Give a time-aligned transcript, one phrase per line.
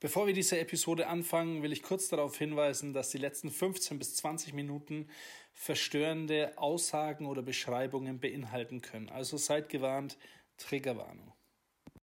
[0.00, 4.14] Bevor wir diese Episode anfangen, will ich kurz darauf hinweisen, dass die letzten 15 bis
[4.16, 5.08] 20 Minuten
[5.52, 9.08] verstörende Aussagen oder Beschreibungen beinhalten können.
[9.08, 10.16] Also seid gewarnt,
[10.56, 11.32] Triggerwarnung.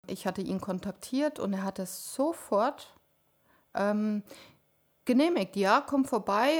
[0.07, 2.93] Ich hatte ihn kontaktiert und er hat es sofort
[3.73, 4.23] ähm,
[5.05, 5.55] genehmigt.
[5.55, 6.59] Ja, komm vorbei.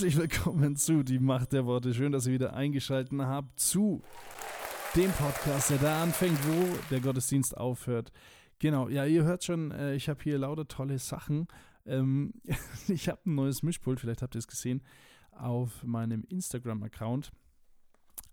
[0.00, 1.92] Herzlich willkommen zu Die Macht der Worte.
[1.92, 4.00] Schön, dass ihr wieder eingeschaltet habt zu
[4.96, 8.10] dem Podcast, der da anfängt, wo der Gottesdienst aufhört.
[8.60, 11.48] Genau, ja, ihr hört schon, äh, ich habe hier lauter tolle Sachen.
[11.84, 12.32] Ähm,
[12.88, 14.80] ich habe ein neues Mischpult, vielleicht habt ihr es gesehen,
[15.32, 17.30] auf meinem Instagram-Account.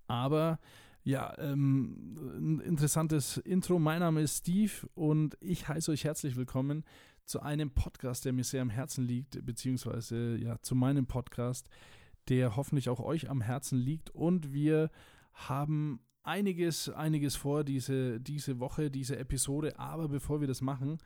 [0.07, 0.59] Aber
[1.03, 3.77] ja, ähm, ein interessantes Intro.
[3.77, 6.85] Mein Name ist Steve und ich heiße euch herzlich willkommen
[7.27, 11.69] zu einem Podcast, der mir sehr am Herzen liegt, beziehungsweise ja, zu meinem Podcast,
[12.29, 14.09] der hoffentlich auch euch am Herzen liegt.
[14.11, 14.89] Und wir
[15.33, 19.77] haben einiges, einiges vor diese, diese Woche, diese Episode.
[19.77, 20.99] Aber bevor wir das machen,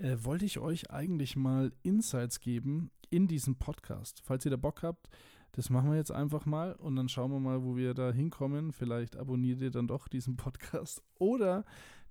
[0.00, 4.22] äh, wollte ich euch eigentlich mal Insights geben in diesen Podcast.
[4.24, 5.08] Falls ihr da Bock habt,
[5.52, 8.72] das machen wir jetzt einfach mal und dann schauen wir mal, wo wir da hinkommen.
[8.72, 11.64] Vielleicht abonniert ihr dann doch diesen Podcast oder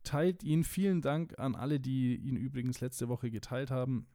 [0.04, 0.64] teilt ihn.
[0.64, 4.08] Vielen Dank an alle, die ihn übrigens letzte Woche geteilt haben.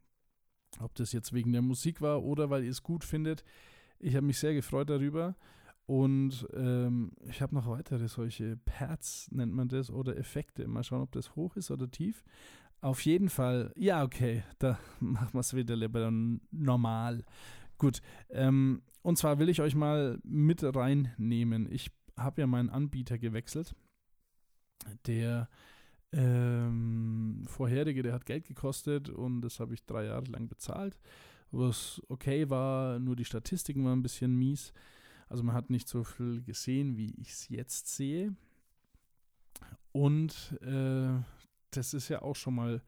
[0.79, 3.43] Ob das jetzt wegen der Musik war oder weil ihr es gut findet.
[3.99, 5.35] Ich habe mich sehr gefreut darüber.
[5.85, 10.67] Und ähm, ich habe noch weitere solche Pads, nennt man das, oder Effekte.
[10.67, 12.25] Mal schauen, ob das hoch ist oder tief.
[12.81, 16.11] Auf jeden Fall, ja, okay, da machen wir es wieder lieber
[16.51, 17.23] normal.
[17.77, 21.71] Gut, ähm, und zwar will ich euch mal mit reinnehmen.
[21.71, 23.73] Ich habe ja meinen Anbieter gewechselt.
[25.05, 25.47] Der
[26.13, 30.97] ähm, vorherige, der hat Geld gekostet und das habe ich drei Jahre lang bezahlt.
[31.51, 34.73] Was okay war, nur die Statistiken waren ein bisschen mies.
[35.29, 38.35] Also man hat nicht so viel gesehen, wie ich es jetzt sehe.
[39.91, 41.19] Und äh,
[41.71, 42.81] das ist ja auch schon mal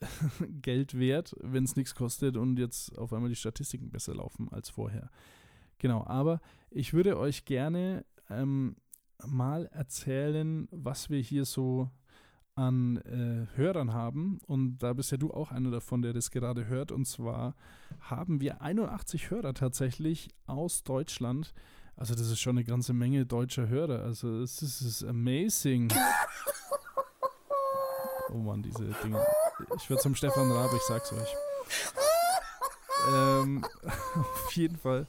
[0.62, 4.70] Geld wert, wenn es nichts kostet und jetzt auf einmal die Statistiken besser laufen als
[4.70, 5.10] vorher.
[5.78, 8.76] Genau, aber ich würde euch gerne ähm,
[9.26, 11.90] mal erzählen, was wir hier so
[12.58, 14.40] an äh, Hörern haben.
[14.46, 16.90] Und da bist ja du auch einer davon, der das gerade hört.
[16.90, 17.54] Und zwar
[18.00, 21.54] haben wir 81 Hörer tatsächlich aus Deutschland.
[21.96, 24.02] Also das ist schon eine ganze Menge deutscher Hörer.
[24.02, 25.92] Also es ist, ist amazing.
[28.30, 29.24] Oh Mann, diese Dinge.
[29.78, 31.34] Ich würde zum Stefan Raab, ich sag's euch.
[33.10, 33.64] Ähm,
[34.14, 35.06] auf jeden Fall.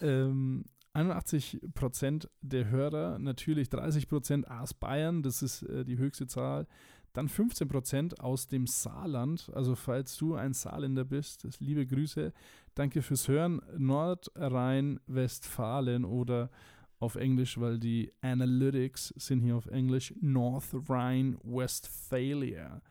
[0.00, 0.64] Ähm,
[0.96, 6.66] 81% der Hörer, natürlich 30% aus Bayern, das ist äh, die höchste Zahl.
[7.12, 12.30] Dann 15% aus dem Saarland, also falls du ein Saarländer bist, liebe Grüße.
[12.74, 13.62] Danke fürs Hören.
[13.78, 16.50] Nordrhein-Westfalen oder
[16.98, 22.82] auf Englisch, weil die Analytics sind hier auf Englisch North Rhine-Westphalia.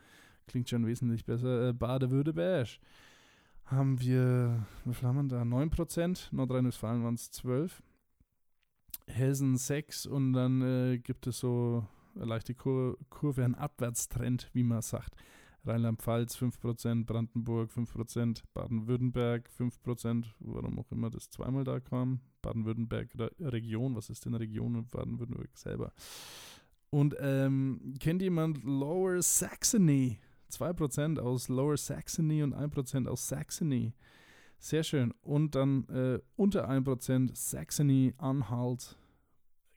[0.47, 1.69] Klingt schon wesentlich besser.
[1.69, 2.79] Äh, Baden-Württemberg
[3.65, 5.43] haben wir, wie viel haben wir da?
[5.43, 6.27] 9%.
[6.31, 7.81] Nordrhein-Westfalen waren es 12.
[9.07, 11.85] Hessen 6 und dann äh, gibt es so
[12.15, 15.15] eine leichte Kur Kurve, einen Abwärtstrend, wie man sagt.
[15.65, 22.19] Rheinland-Pfalz 5%, Brandenburg 5%, Baden-Württemberg 5%, warum auch immer das zweimal da kam.
[22.41, 25.91] Baden-Württemberg Region, was ist denn Region und Baden-Württemberg selber?
[26.91, 30.19] Und ähm, kennt jemand Lower Saxony?
[30.51, 33.93] 2% aus Lower Saxony und 1% aus Saxony.
[34.59, 35.13] Sehr schön.
[35.21, 38.97] Und dann äh, unter 1% Saxony-Anhalt.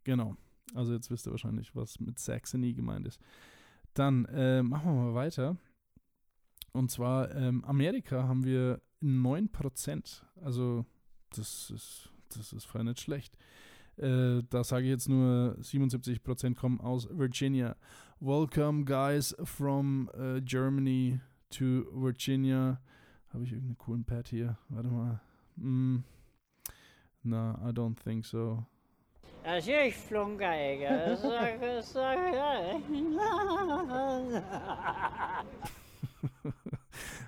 [0.04, 0.36] Genau.
[0.74, 3.20] Also jetzt wisst ihr wahrscheinlich, was mit Saxony gemeint ist.
[3.94, 5.56] Dann äh, machen wir mal weiter.
[6.72, 10.22] Und zwar ähm, Amerika haben wir 9%.
[10.42, 10.84] Also
[11.34, 13.36] das ist, das ist voll nicht schlecht.
[13.96, 17.76] Äh, da sage ich jetzt nur 77% kommen aus Virginia.
[18.20, 21.20] Welcome guys from uh, Germany
[21.50, 22.80] to Virginia.
[23.32, 24.58] Habe ich irgendeinen coolen Pad hier?
[24.68, 25.20] Warte mal.
[25.56, 25.98] Mm.
[27.22, 28.64] No, I don't think so.
[31.12, 31.60] Ist ich sag,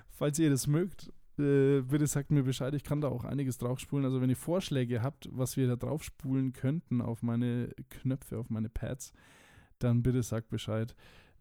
[0.09, 4.05] Falls ihr das mögt, äh, bitte sagt mir Bescheid, ich kann da auch einiges draufspulen.
[4.05, 8.69] Also wenn ihr Vorschläge habt, was wir da draufspulen könnten auf meine Knöpfe, auf meine
[8.69, 9.13] Pads,
[9.79, 10.95] dann bitte sagt Bescheid.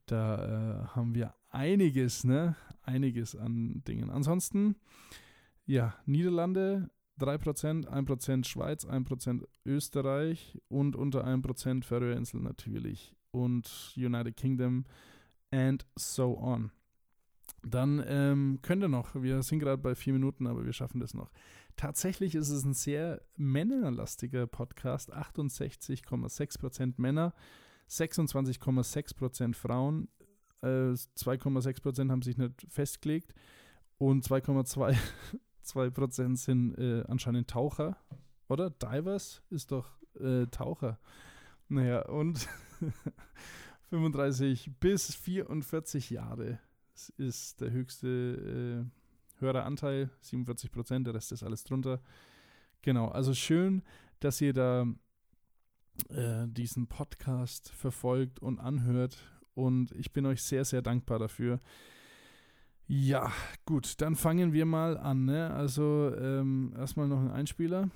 [0.07, 2.57] Da äh, haben wir einiges, ne?
[2.83, 4.11] Einiges an Dingen.
[4.11, 4.77] Ansonsten,
[5.67, 14.85] ja, Niederlande 3%, 1% Schweiz, 1% Österreich und unter 1% Färöerinseln natürlich und United Kingdom
[15.51, 16.71] and so on.
[17.63, 21.13] Dann ähm, könnt ihr noch, wir sind gerade bei vier Minuten, aber wir schaffen das
[21.13, 21.31] noch.
[21.77, 25.15] Tatsächlich ist es ein sehr männerlastiger Podcast.
[25.15, 27.35] 68,6% Männer,
[27.89, 30.09] 26,6% Frauen,
[30.63, 33.33] äh, 2,6% haben sich nicht festgelegt
[33.99, 37.97] und 2,2% sind äh, anscheinend Taucher,
[38.49, 38.71] oder?
[38.71, 40.99] Divers ist doch äh, Taucher.
[41.69, 42.49] Naja, und
[43.91, 46.59] 35 bis 44 Jahre
[47.17, 48.85] ist der höchste äh,
[49.41, 52.01] Höreranteil, 47 Prozent, der Rest ist alles drunter.
[52.83, 53.83] Genau, also schön,
[54.21, 54.87] dass ihr da
[56.09, 59.17] äh, diesen Podcast verfolgt und anhört
[59.55, 61.61] und ich bin euch sehr, sehr dankbar dafür.
[62.87, 63.31] Ja,
[63.67, 65.25] gut, dann fangen wir mal an.
[65.25, 65.51] Ne?
[65.51, 67.89] Also ähm, erstmal noch ein Einspieler.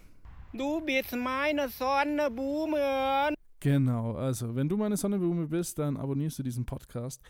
[0.53, 3.35] Du bist meine Sonnenblume.
[3.59, 7.21] Genau, also wenn du meine Sonnenblume bist, dann abonnierst du diesen Podcast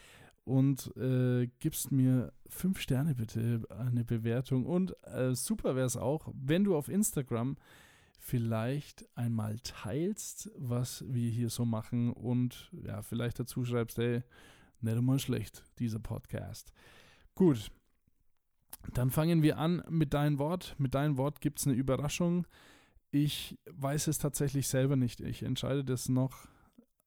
[0.44, 4.67] und äh, gibst mir fünf Sterne bitte, eine Bewertung.
[4.67, 7.56] Und äh, super wäre es auch, wenn du auf Instagram
[8.19, 14.22] vielleicht einmal teilst, was wir hier so machen und ja, vielleicht dazu schreibst, ey,
[14.81, 16.72] nicht immer schlecht, dieser Podcast.
[17.34, 17.70] Gut,
[18.93, 20.75] dann fangen wir an mit deinem Wort.
[20.78, 22.46] Mit deinem Wort gibt es eine Überraschung.
[23.11, 25.20] Ich weiß es tatsächlich selber nicht.
[25.20, 26.49] Ich entscheide das noch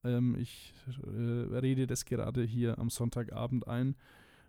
[0.04, 3.96] ähm, ich äh, rede das gerade hier am Sonntagabend ein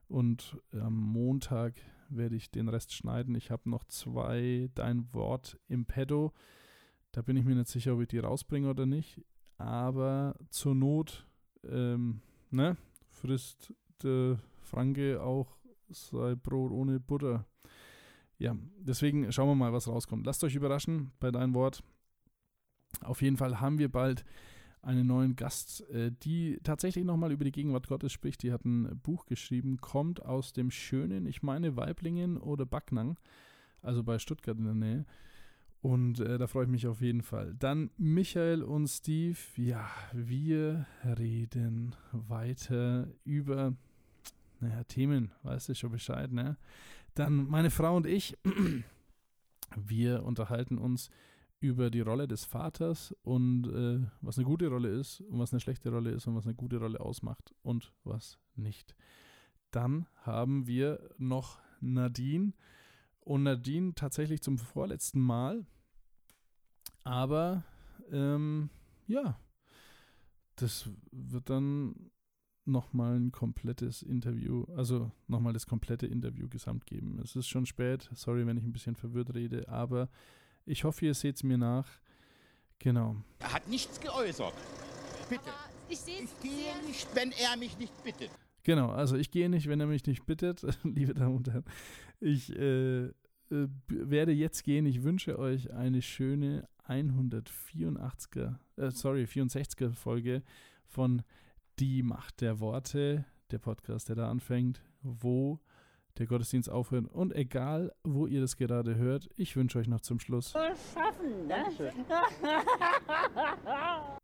[0.08, 1.74] und am Montag
[2.10, 3.36] werde ich den Rest schneiden.
[3.36, 6.34] Ich habe noch zwei Dein Wort im Pedo.
[7.12, 9.22] Da bin ich mir nicht sicher, ob ich die rausbringe oder nicht.
[9.58, 11.28] Aber zur Not,
[11.64, 12.78] ähm, ne,
[13.10, 13.74] frisst
[14.04, 15.58] der Franke auch
[15.90, 17.46] sein Brot ohne Butter.
[18.38, 20.26] Ja, deswegen schauen wir mal, was rauskommt.
[20.26, 21.84] Lasst euch überraschen bei Dein Wort.
[23.02, 24.24] Auf jeden Fall haben wir bald
[24.82, 28.44] einen neuen Gast, äh, die tatsächlich nochmal über die Gegenwart Gottes spricht.
[28.44, 33.18] Die hat ein Buch geschrieben, kommt aus dem schönen, ich meine Weiblingen oder Backnang,
[33.82, 35.06] also bei Stuttgart in der Nähe.
[35.82, 37.56] Und äh, da freue ich mich auf jeden Fall.
[37.58, 39.38] Dann Michael und Steve.
[39.56, 43.74] Ja, wir reden weiter über
[44.60, 46.58] naja, Themen, weißt du schon Bescheid, ne?
[47.16, 48.38] Dann meine Frau und ich,
[49.76, 51.10] wir unterhalten uns
[51.60, 55.60] über die Rolle des Vaters und äh, was eine gute Rolle ist und was eine
[55.60, 58.96] schlechte Rolle ist und was eine gute Rolle ausmacht und was nicht.
[59.72, 62.54] Dann haben wir noch Nadine
[63.20, 65.66] und Nadine tatsächlich zum vorletzten Mal.
[67.04, 67.64] Aber
[68.12, 68.70] ähm,
[69.08, 69.40] ja,
[70.56, 72.12] das wird dann
[72.66, 77.20] nochmal ein komplettes Interview, also nochmal das komplette Interview gesamt geben.
[77.24, 80.10] Es ist schon spät, sorry, wenn ich ein bisschen verwirrt rede, aber
[80.66, 81.88] ich hoffe, ihr seht es mir nach.
[82.80, 83.16] Genau.
[83.40, 84.54] Er hat nichts geäußert.
[85.30, 85.50] Bitte.
[85.90, 88.32] ich sehe Ich gehe nicht, wenn er mich nicht bittet.
[88.64, 91.66] Genau, also ich gehe nicht, wenn er mich nicht bittet, liebe Damen und Herren.
[92.20, 94.86] Ich äh, äh, werde jetzt gehen.
[94.86, 100.44] Ich wünsche euch eine schöne 184er, äh, sorry, 64er Folge
[100.86, 101.22] von
[101.80, 105.60] Die Macht der Worte, der Podcast, der da anfängt, wo
[106.18, 107.08] der Gottesdienst aufhört.
[107.08, 110.52] Und egal, wo ihr das gerade hört, ich wünsche euch noch zum Schluss.
[110.52, 111.66] Schaffen, ne?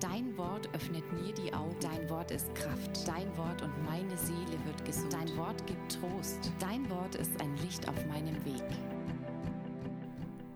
[0.00, 1.76] Dein Wort öffnet mir die Augen.
[1.80, 3.06] Dein Wort ist Kraft.
[3.06, 5.12] Dein Wort und meine Seele wird gesund.
[5.12, 6.52] Dein Wort gibt Trost.
[6.58, 8.64] Dein Wort ist ein Licht auf meinem Weg.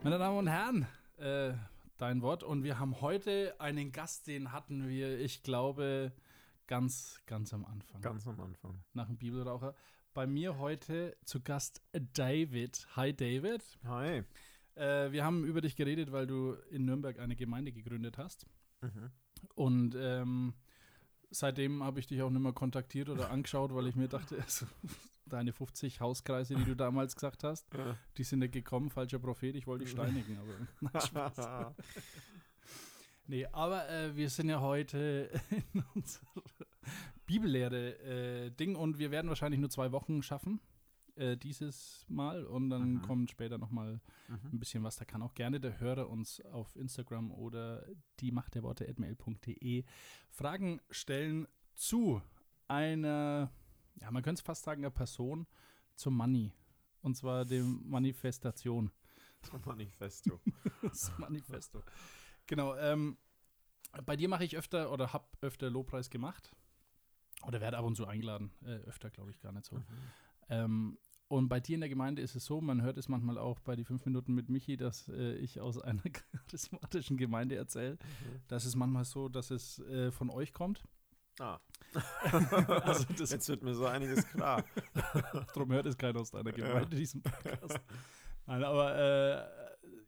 [0.03, 0.87] Meine Damen und Herren,
[1.19, 1.53] äh,
[1.99, 2.43] dein Wort.
[2.43, 6.12] Und wir haben heute einen Gast, den hatten wir, ich glaube,
[6.66, 8.00] ganz, ganz am Anfang.
[8.00, 8.83] Ganz am Anfang.
[8.92, 9.75] Nach dem Bibelraucher.
[10.12, 12.87] Bei mir heute zu Gast David.
[12.97, 13.62] Hi David.
[13.85, 14.23] Hi.
[14.76, 18.47] Äh, wir haben über dich geredet, weil du in Nürnberg eine Gemeinde gegründet hast.
[18.80, 19.11] Mhm.
[19.54, 20.54] Und ähm,
[21.30, 24.66] seitdem habe ich dich auch nicht mehr kontaktiert oder angeschaut, weil ich mir dachte, also,
[25.26, 27.97] deine 50 Hauskreise, die du damals gesagt hast, Ja.
[28.16, 30.52] die sind nicht gekommen, falscher Prophet, ich wollte dich steinigen, aber
[30.92, 31.37] nein, Spaß.
[33.26, 35.31] Nee, aber äh, wir sind ja heute
[35.73, 36.43] in unserer
[37.26, 40.61] Bibellehre-Ding und wir werden wahrscheinlich nur zwei Wochen schaffen,
[41.16, 42.45] äh, dieses Mal.
[42.45, 43.02] Und dann Mhm.
[43.02, 44.38] kommt später nochmal Mhm.
[44.52, 44.97] ein bisschen was.
[44.97, 47.87] Da kann auch gerne der Hörer uns auf Instagram oder
[48.21, 48.87] die Macht der Worte
[50.31, 52.21] Fragen stellen zu
[52.69, 53.50] einer
[54.00, 55.47] ja, man könnte es fast sagen, eine Person
[55.95, 56.52] zum Money.
[57.00, 58.90] Und zwar dem Manifestation.
[59.64, 60.40] Manifesto.
[60.83, 61.83] Das Manifesto.
[62.47, 62.77] Genau.
[62.77, 63.17] Ähm,
[64.07, 66.53] bei dir mache ich öfter oder habe öfter Lobpreis gemacht.
[67.47, 68.53] Oder werde ab und zu eingeladen.
[68.65, 69.83] Äh, öfter, glaube ich, gar nicht so.
[70.49, 70.99] Ähm,
[71.29, 73.77] und bei dir in der Gemeinde ist es so, man hört es manchmal auch bei
[73.77, 76.03] die fünf Minuten mit Michi, dass äh, ich aus einer
[76.49, 77.99] charismatischen Gemeinde erzähle.
[78.49, 80.85] Das ist manchmal so, dass es äh, von euch kommt.
[81.41, 81.59] Ah.
[82.85, 84.65] Also Jetzt wird mir so einiges klar.
[85.55, 87.81] Darum hört es keiner aus deiner Gemeinde, diesen Podcast.
[88.47, 89.63] Nein, aber äh,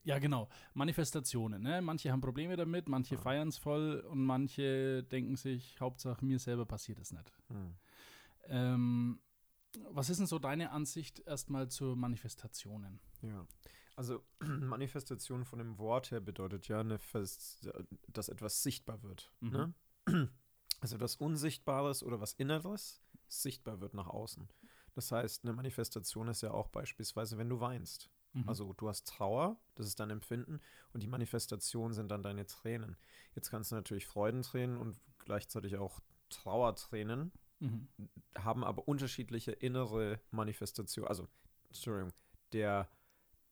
[0.06, 0.48] ja, genau.
[0.74, 1.60] Manifestationen.
[1.60, 1.82] Ne?
[1.82, 6.64] Manche haben Probleme damit, manche feiern es voll und manche denken sich, Hauptsache mir selber
[6.64, 7.32] passiert es nicht.
[7.48, 7.74] Hm.
[8.44, 9.20] Ähm,
[9.90, 13.00] was ist denn so deine Ansicht erstmal zu Manifestationen?
[13.20, 13.46] Ja.
[13.96, 17.68] Also Manifestation von dem Wort her bedeutet ja, eine Fest,
[18.06, 19.32] dass etwas sichtbar wird.
[19.40, 19.74] Mhm.
[20.06, 20.30] Ne?
[20.82, 24.46] Also was Unsichtbares oder was Inneres sichtbar wird nach außen.
[24.92, 28.10] Das heißt, eine Manifestation ist ja auch beispielsweise, wenn du weinst.
[28.36, 28.48] Mhm.
[28.48, 30.60] Also du hast Trauer, das ist dein Empfinden
[30.92, 32.96] und die Manifestation sind dann deine Tränen.
[33.34, 37.88] Jetzt kannst du natürlich Freudentränen und gleichzeitig auch Trauertränen Mhm.
[38.36, 41.08] haben aber unterschiedliche innere Manifestationen.
[41.08, 41.26] Also,
[41.68, 42.12] Entschuldigung,
[42.52, 42.86] der,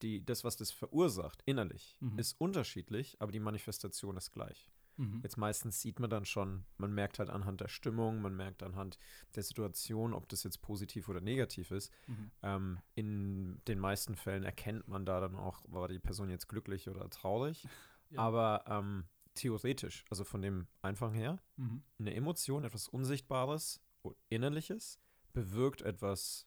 [0.03, 2.19] die, das, was das verursacht, innerlich, Mhm.
[2.19, 4.71] ist unterschiedlich, aber die Manifestation ist gleich.
[4.97, 5.21] Mhm.
[5.23, 8.99] Jetzt meistens sieht man dann schon, man merkt halt anhand der Stimmung, man merkt anhand
[9.35, 11.93] der Situation, ob das jetzt positiv oder negativ ist.
[12.07, 12.31] Mhm.
[12.43, 16.89] Ähm, in den meisten Fällen erkennt man da dann auch, war die Person jetzt glücklich
[16.89, 17.67] oder traurig.
[18.11, 18.21] Ja.
[18.21, 21.83] Aber ähm, theoretisch, also von dem Einfachen her, Mhm.
[21.99, 23.81] eine Emotion, etwas Unsichtbares,
[24.29, 25.01] Innerliches,
[25.33, 26.47] bewirkt etwas,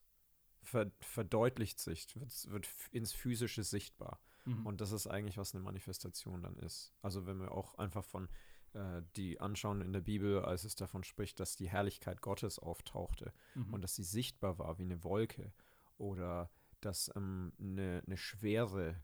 [0.61, 4.21] ver verdeutlicht sich, wird, wird ins Physische sichtbar.
[4.47, 4.65] Mhm.
[4.65, 6.93] Und das ist eigentlich, was eine Manifestation dann ist.
[7.01, 8.29] Also wenn wir auch einfach von
[8.73, 13.31] äh, die anschauen in der Bibel, als es davon spricht, dass die Herrlichkeit Gottes auftauchte
[13.55, 13.73] Mhm.
[13.73, 15.53] und dass sie sichtbar war wie eine Wolke
[15.97, 16.49] oder
[16.81, 19.01] dass ähm, eine, eine Schwere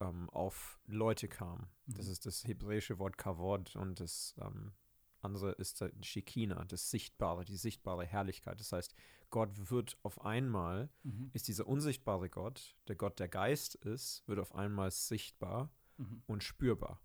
[0.00, 1.68] ähm, auf Leute kam.
[1.86, 2.12] Das Mhm.
[2.12, 4.72] ist das hebräische Wort Kavod und das ähm,
[5.20, 8.60] andere ist der Shekinah, das Sichtbare, die sichtbare Herrlichkeit.
[8.60, 8.94] Das heißt,
[9.30, 11.30] Gott wird auf einmal, Mhm.
[11.34, 16.22] ist dieser unsichtbare Gott, der Gott der Geist ist, wird auf einmal sichtbar Mhm.
[16.26, 17.02] und spürbar.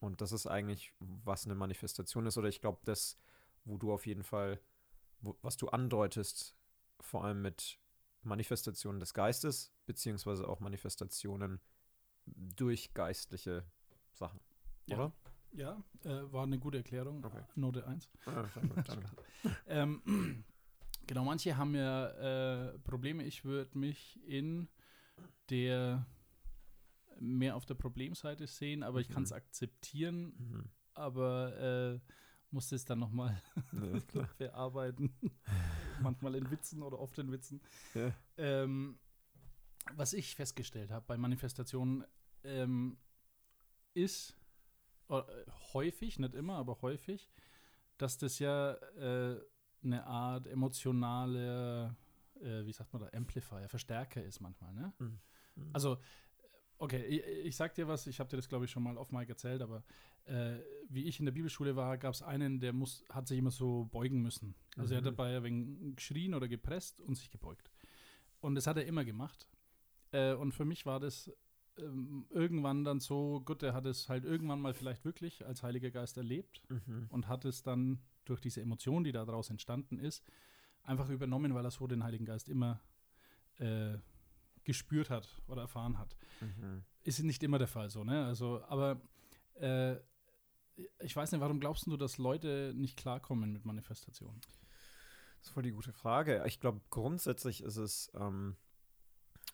[0.00, 2.36] Und das ist eigentlich, was eine Manifestation ist.
[2.38, 3.16] Oder ich glaube, das,
[3.64, 4.60] wo du auf jeden Fall,
[5.20, 6.56] wo, was du andeutest,
[7.00, 7.78] vor allem mit
[8.22, 11.60] Manifestationen des Geistes, beziehungsweise auch Manifestationen
[12.26, 13.64] durch geistliche
[14.12, 14.40] Sachen.
[14.86, 14.96] Ja.
[14.96, 15.12] Oder?
[15.54, 17.24] Ja, äh, war eine gute Erklärung.
[17.24, 17.42] Okay.
[17.56, 18.08] Note 1.
[18.26, 18.44] Ah.
[19.66, 20.02] Ähm,
[21.06, 23.24] genau, manche haben ja äh, Probleme.
[23.24, 24.68] Ich würde mich in
[25.50, 26.06] der
[27.18, 29.36] mehr auf der Problemseite sehen, aber ich kann es Mhm.
[29.36, 30.64] akzeptieren, Mhm.
[30.94, 32.00] aber äh,
[32.50, 33.40] muss es dann nochmal
[33.72, 35.14] Ja, verarbeiten.
[36.02, 37.60] Manchmal in Witzen oder oft in Witzen.
[37.94, 38.12] Ja.
[38.36, 38.98] Ähm,
[39.94, 42.04] was ich festgestellt habe bei Manifestationen
[42.44, 42.96] ähm,
[43.94, 44.36] ist
[45.08, 47.30] häufig, nicht immer, aber häufig,
[47.98, 49.40] dass das ja äh,
[49.84, 51.96] eine Art emotionale,
[52.40, 54.92] äh, wie sagt man da, Amplifier, Verstärker ist manchmal, ne?
[54.98, 55.18] Mhm.
[55.56, 55.70] Mhm.
[55.72, 55.98] Also,
[56.78, 59.12] okay, ich, ich sag dir was, ich habe dir das, glaube ich, schon mal auf
[59.12, 59.84] Mike erzählt, aber
[60.24, 63.50] äh, wie ich in der Bibelschule war, gab es einen, der muss, hat sich immer
[63.50, 64.54] so beugen müssen.
[64.76, 65.16] Also er hat Mhm.
[65.16, 67.70] dabei ein wenig geschrien oder gepresst und sich gebeugt.
[68.40, 69.46] Und das hat er immer gemacht.
[70.12, 71.30] Äh, und für mich war das
[71.78, 75.90] ähm, irgendwann dann so, gut, er hat es halt irgendwann mal vielleicht wirklich als Heiliger
[75.90, 77.06] Geist erlebt Mhm.
[77.08, 80.22] und hat es dann durch diese Emotion, die daraus entstanden ist,
[80.82, 82.80] einfach übernommen, weil er so den Heiligen Geist immer
[83.58, 83.98] äh,
[84.64, 86.16] gespürt hat oder erfahren hat.
[86.40, 86.84] Mhm.
[87.04, 88.24] Ist nicht immer der Fall so, ne?
[88.26, 89.00] Also, aber
[89.54, 89.96] äh,
[91.00, 94.40] ich weiß nicht, warum glaubst du, dass Leute nicht klarkommen mit Manifestationen?
[95.38, 96.44] Das ist voll die gute Frage.
[96.46, 98.56] Ich glaube, grundsätzlich ist es, ähm,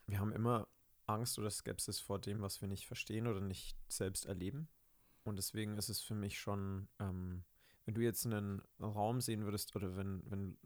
[0.07, 0.69] wir haben immer
[1.09, 4.69] Angst oder Skepsis vor dem, was wir nicht verstehen oder nicht selbst erleben.
[5.25, 7.45] Und deswegen ist es für mich schon, ähm,
[7.85, 10.59] wenn du jetzt einen Raum sehen würdest oder wenn, wenn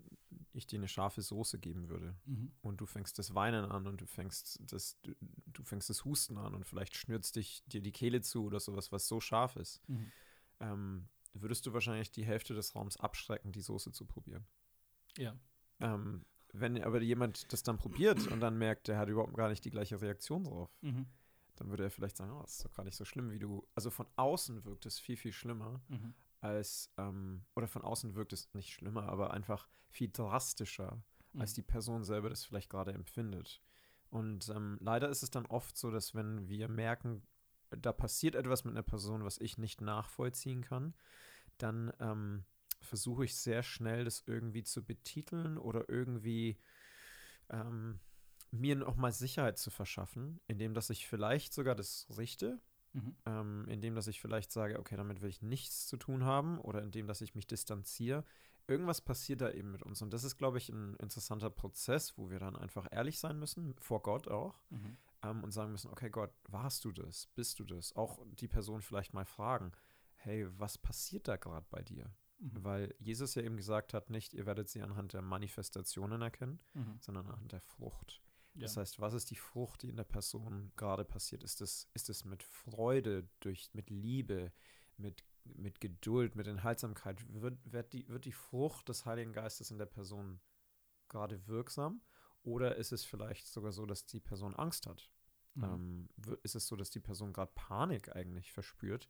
[0.52, 2.52] ich dir eine scharfe Soße geben würde Mhm.
[2.62, 5.14] und du fängst das Weinen an und du fängst das, du,
[5.46, 8.90] du fängst das Husten an und vielleicht schnürzt dich dir die Kehle zu oder sowas,
[8.92, 10.12] was so scharf ist, Mhm.
[10.60, 14.46] ähm, würdest du wahrscheinlich die Hälfte des Raums abschrecken, die Soße zu probieren.
[15.16, 15.38] Ja.
[15.80, 19.64] Ähm, wenn aber jemand das dann probiert und dann merkt, der hat überhaupt gar nicht
[19.64, 21.06] die gleiche Reaktion drauf, Mhm.
[21.56, 23.66] dann würde er vielleicht sagen, oh, das ist doch gar nicht so schlimm, wie du.
[23.74, 26.14] Also von außen wirkt es viel, viel schlimmer Mhm.
[26.40, 31.02] als, ähm, oder von außen wirkt es nicht schlimmer, aber einfach viel drastischer,
[31.38, 31.54] als Mhm.
[31.56, 33.62] die Person selber das vielleicht gerade empfindet.
[34.10, 37.22] Und ähm, leider ist es dann oft so, dass wenn wir merken,
[37.70, 40.94] da passiert etwas mit einer Person, was ich nicht nachvollziehen kann,
[41.56, 42.44] dann ähm,
[42.82, 46.58] versuche ich sehr schnell, das irgendwie zu betiteln oder irgendwie
[47.50, 48.00] ähm,
[48.50, 52.60] mir nochmal Sicherheit zu verschaffen, indem dass ich vielleicht sogar das richte,
[52.94, 53.16] Mhm.
[53.24, 56.82] ähm, indem dass ich vielleicht sage, okay, damit will ich nichts zu tun haben oder
[56.82, 58.24] indem dass ich mich distanziere.
[58.68, 62.30] Irgendwas passiert da eben mit uns und das ist, glaube ich, ein interessanter Prozess, wo
[62.30, 64.96] wir dann einfach ehrlich sein müssen, vor Gott auch, Mhm.
[65.22, 67.26] ähm, und sagen müssen, okay, Gott, warst du das?
[67.34, 67.94] Bist du das?
[67.96, 69.72] Auch die Person vielleicht mal fragen,
[70.16, 72.14] hey, was passiert da gerade bei dir?
[72.42, 72.64] Mhm.
[72.64, 76.98] Weil Jesus ja eben gesagt hat, nicht, ihr werdet sie anhand der Manifestationen erkennen, Mhm.
[77.00, 78.20] sondern anhand der Frucht.
[78.54, 78.62] Ja.
[78.62, 81.42] Das heißt, was ist die Frucht, die in der Person gerade passiert?
[81.44, 84.52] Ist es, ist es mit Freude, durch, mit Liebe,
[84.96, 87.24] mit, mit Geduld, mit Enthaltsamkeit?
[87.32, 90.40] Wird, wird, die, wird die Frucht des Heiligen Geistes in der Person
[91.08, 92.02] gerade wirksam?
[92.42, 95.10] Oder ist es vielleicht sogar so, dass die Person Angst hat?
[95.54, 95.64] Mhm.
[95.64, 96.08] Ähm,
[96.42, 99.08] ist es so, dass die Person gerade Panik eigentlich verspürt?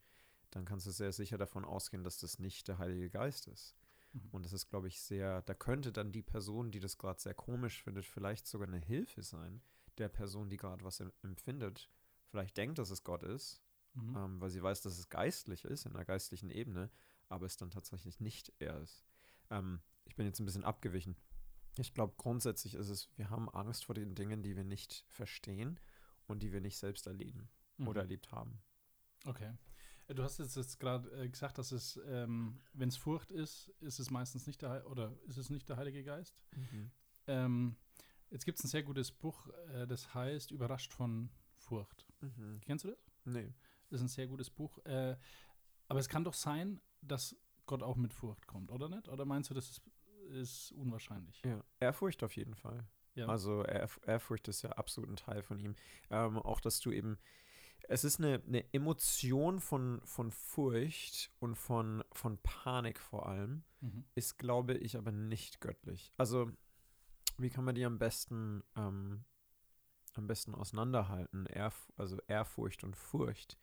[0.52, 3.74] Dann kannst du sehr sicher davon ausgehen, dass das nicht der Heilige Geist ist.
[4.12, 4.28] Mhm.
[4.30, 7.34] Und das ist, glaube ich, sehr, da könnte dann die Person, die das gerade sehr
[7.34, 9.62] komisch findet, vielleicht sogar eine Hilfe sein,
[9.98, 11.90] der Person, die gerade was em- empfindet,
[12.28, 13.60] vielleicht denkt, dass es Gott ist,
[13.94, 14.16] Mhm.
[14.16, 16.90] ähm, weil sie weiß, dass es geistlich ist, in einer geistlichen Ebene,
[17.28, 19.04] aber es dann tatsächlich nicht er ist.
[19.50, 21.14] Ähm, ich bin jetzt ein bisschen abgewichen.
[21.78, 25.78] Ich glaube, grundsätzlich ist es, wir haben Angst vor den Dingen, die wir nicht verstehen
[26.26, 27.88] und die wir nicht selbst erleben Mhm.
[27.88, 28.62] oder erlebt haben.
[29.26, 29.52] Okay.
[30.08, 33.98] Äh, Du hast jetzt, gerade äh, gesagt, dass es, ähm, wenn es Furcht ist, ist
[33.98, 36.36] es meistens nicht der Heil oder ist es nicht der Heilige Geist.
[37.26, 37.76] Ähm,
[38.30, 42.06] jetzt gibt es ein sehr gutes Buch, äh, das heißt Überrascht von Furcht.
[42.20, 42.60] Mhm.
[42.64, 42.98] Kennst du das?
[43.24, 43.52] Nee.
[43.88, 44.78] Das ist ein sehr gutes Buch.
[44.84, 45.16] Äh,
[45.88, 49.08] aber es kann doch sein, dass Gott auch mit Furcht kommt, oder nicht?
[49.08, 49.82] Oder meinst du, das ist,
[50.30, 51.42] ist unwahrscheinlich?
[51.44, 52.86] Ja, Ehrfurcht auf jeden Fall.
[53.14, 53.26] Ja.
[53.26, 55.74] Also Ehrf Ehrfurcht ist ja absolut ein Teil von ihm.
[56.10, 57.18] Ähm, auch, dass du eben,
[57.88, 64.04] es ist eine, eine Emotion von, von Furcht und von, von Panik vor allem, Mhm.
[64.14, 66.12] ist, glaube ich, aber nicht göttlich.
[66.16, 66.50] Also,
[67.36, 69.24] wie kann man die am besten, ähm,
[70.14, 71.46] am besten auseinanderhalten?
[71.46, 73.58] Ehrf also Ehrfurcht und Furcht.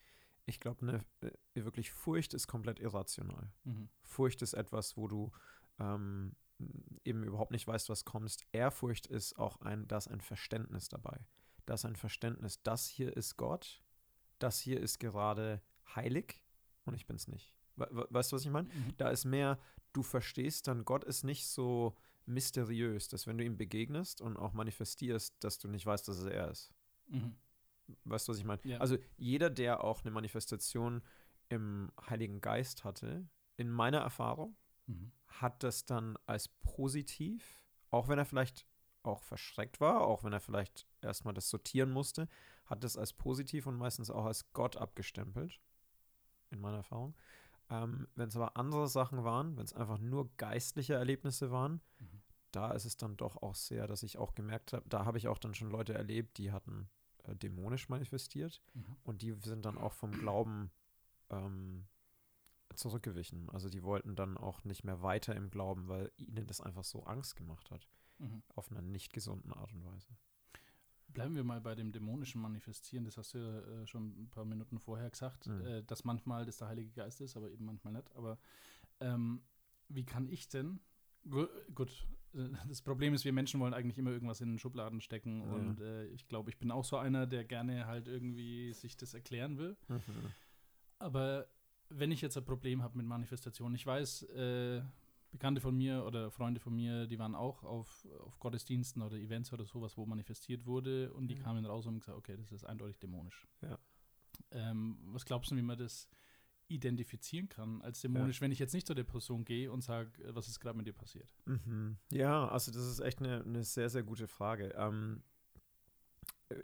[0.45, 1.31] Ich glaube, ne, äh,
[1.63, 3.51] wirklich Furcht ist komplett irrational.
[3.63, 3.89] Mhm.
[4.03, 5.31] Furcht ist etwas, wo du
[5.79, 6.35] ähm,
[7.05, 8.45] eben überhaupt nicht weißt, was kommst.
[8.51, 11.25] Ehrfurcht ist auch ein, da ist ein Verständnis dabei.
[11.65, 13.81] Da ist ein Verständnis, das hier ist Gott,
[14.39, 15.61] das hier ist gerade
[15.95, 16.41] heilig
[16.85, 17.53] und ich bin es nicht.
[17.75, 18.67] We we weißt du, was ich meine?
[18.69, 18.93] Mhm.
[18.97, 19.59] Da ist mehr,
[19.93, 24.53] du verstehst dann, Gott ist nicht so mysteriös, dass wenn du ihm begegnest und auch
[24.53, 26.71] manifestierst, dass du nicht weißt, dass es er ist.
[27.07, 27.35] Mhm.
[28.03, 28.61] Weißt du, was ich meine?
[28.65, 28.77] Ja.
[28.79, 31.01] Also jeder, der auch eine Manifestation
[31.49, 35.11] im Heiligen Geist hatte, in meiner Erfahrung, Mhm.
[35.27, 38.65] hat das dann als positiv, auch wenn er vielleicht
[39.03, 42.27] auch verschreckt war, auch wenn er vielleicht erstmal das sortieren musste,
[42.69, 45.59] hat das als positiv und meistens auch als Gott abgestempelt,
[46.51, 47.15] in meiner Erfahrung.
[47.69, 52.21] Ähm, wenn es aber andere Sachen waren, wenn es einfach nur geistliche Erlebnisse waren, Mhm.
[52.51, 55.27] da ist es dann doch auch sehr, dass ich auch gemerkt habe, da habe ich
[55.27, 56.89] auch dann schon Leute erlebt, die hatten
[57.23, 58.97] äh, dämonisch manifestiert Mhm.
[59.03, 60.71] und die sind dann auch vom Glauben
[61.29, 61.87] ähm,
[62.75, 63.49] zurückgewichen.
[63.49, 67.03] Also die wollten dann auch nicht mehr weiter im Glauben, weil ihnen das einfach so
[67.03, 67.87] Angst gemacht hat.
[68.19, 68.41] Mhm.
[68.55, 70.09] Auf einer nicht gesunden Art und Weise.
[71.13, 73.03] Bleiben wir mal bei dem dämonischen Manifestieren.
[73.05, 75.61] Das hast du ja äh, schon ein paar Minuten vorher gesagt, Mhm.
[75.65, 78.11] äh, dass manchmal das der Heilige Geist ist, aber eben manchmal nicht.
[78.15, 78.37] Aber
[78.99, 79.41] ähm,
[79.87, 80.79] wie kann ich denn,
[81.27, 85.01] gu gut, äh, das Problem ist, wir Menschen wollen eigentlich immer irgendwas in den Schubladen
[85.01, 85.47] stecken Ja.
[85.47, 89.13] und äh, ich glaube, ich bin auch so einer, der gerne halt irgendwie sich das
[89.15, 89.75] erklären will.
[90.99, 91.47] Aber
[91.89, 94.81] wenn ich jetzt ein Problem habe mit Manifestation, ich weiß, äh,
[95.31, 99.53] Bekannte von mir oder Freunde von mir, die waren auch auf, auf Gottesdiensten oder Events
[99.53, 101.43] oder sowas, wo manifestiert wurde und die Ja.
[101.43, 103.47] kamen raus und haben gesagt, okay, das ist eindeutig dämonisch.
[103.61, 103.77] Ja.
[104.51, 106.09] Ähm, was glaubst du, wie man das
[106.67, 110.47] identifizieren kann als dämonisch, wenn ich jetzt nicht zu der Person gehe und sage, was
[110.47, 111.33] ist gerade mit dir passiert?
[111.45, 111.97] Mhm.
[112.11, 114.73] Ja, also das ist echt eine, eine sehr, sehr gute Frage.
[114.77, 115.23] Ähm,
[116.49, 116.55] äh,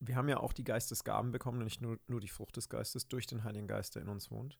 [0.00, 3.26] wir haben ja auch die Geistesgaben bekommen, nicht nur, nur die Frucht des Geistes durch
[3.26, 4.58] den Heiligen Geist, der in uns wohnt.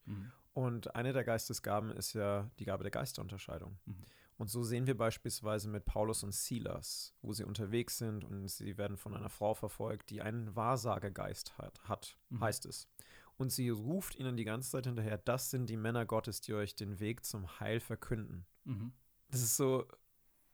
[0.55, 3.79] Und eine der Geistesgaben ist ja die Gabe der Geisterunterscheidung.
[3.87, 4.05] Mhm.
[4.39, 8.77] Und so sehen wir beispielsweise mit Paulus und Silas, wo sie unterwegs sind und sie
[8.77, 12.41] werden von einer Frau verfolgt, die einen Wahrsagegeist hat, hat Mhm.
[12.41, 12.89] heißt es.
[13.37, 16.75] Und sie ruft ihnen die ganze Zeit hinterher, das sind die Männer Gottes, die euch
[16.75, 18.47] den Weg zum Heil verkünden.
[18.65, 18.93] Mhm.
[19.31, 19.87] Das ist so,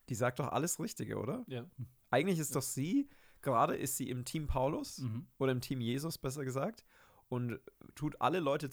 [0.09, 1.45] die sagt doch alles Richtige, oder?
[1.49, 1.65] Ja.
[2.11, 3.09] Eigentlich ist doch sie,
[3.43, 5.27] gerade ist sie im Team Paulus Mhm.
[5.39, 6.85] oder im Team Jesus besser gesagt
[7.29, 7.59] und
[7.95, 8.71] tut alle Leute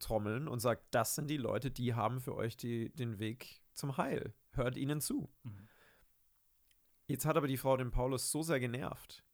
[0.00, 3.96] zusammentrommeln und sagt, das sind die Leute, die haben für euch die, den Weg zum
[3.96, 4.34] Heil.
[4.52, 5.30] Hört ihnen zu.
[5.44, 5.68] Mhm.
[7.06, 9.24] Jetzt hat aber die Frau den Paulus so sehr genervt,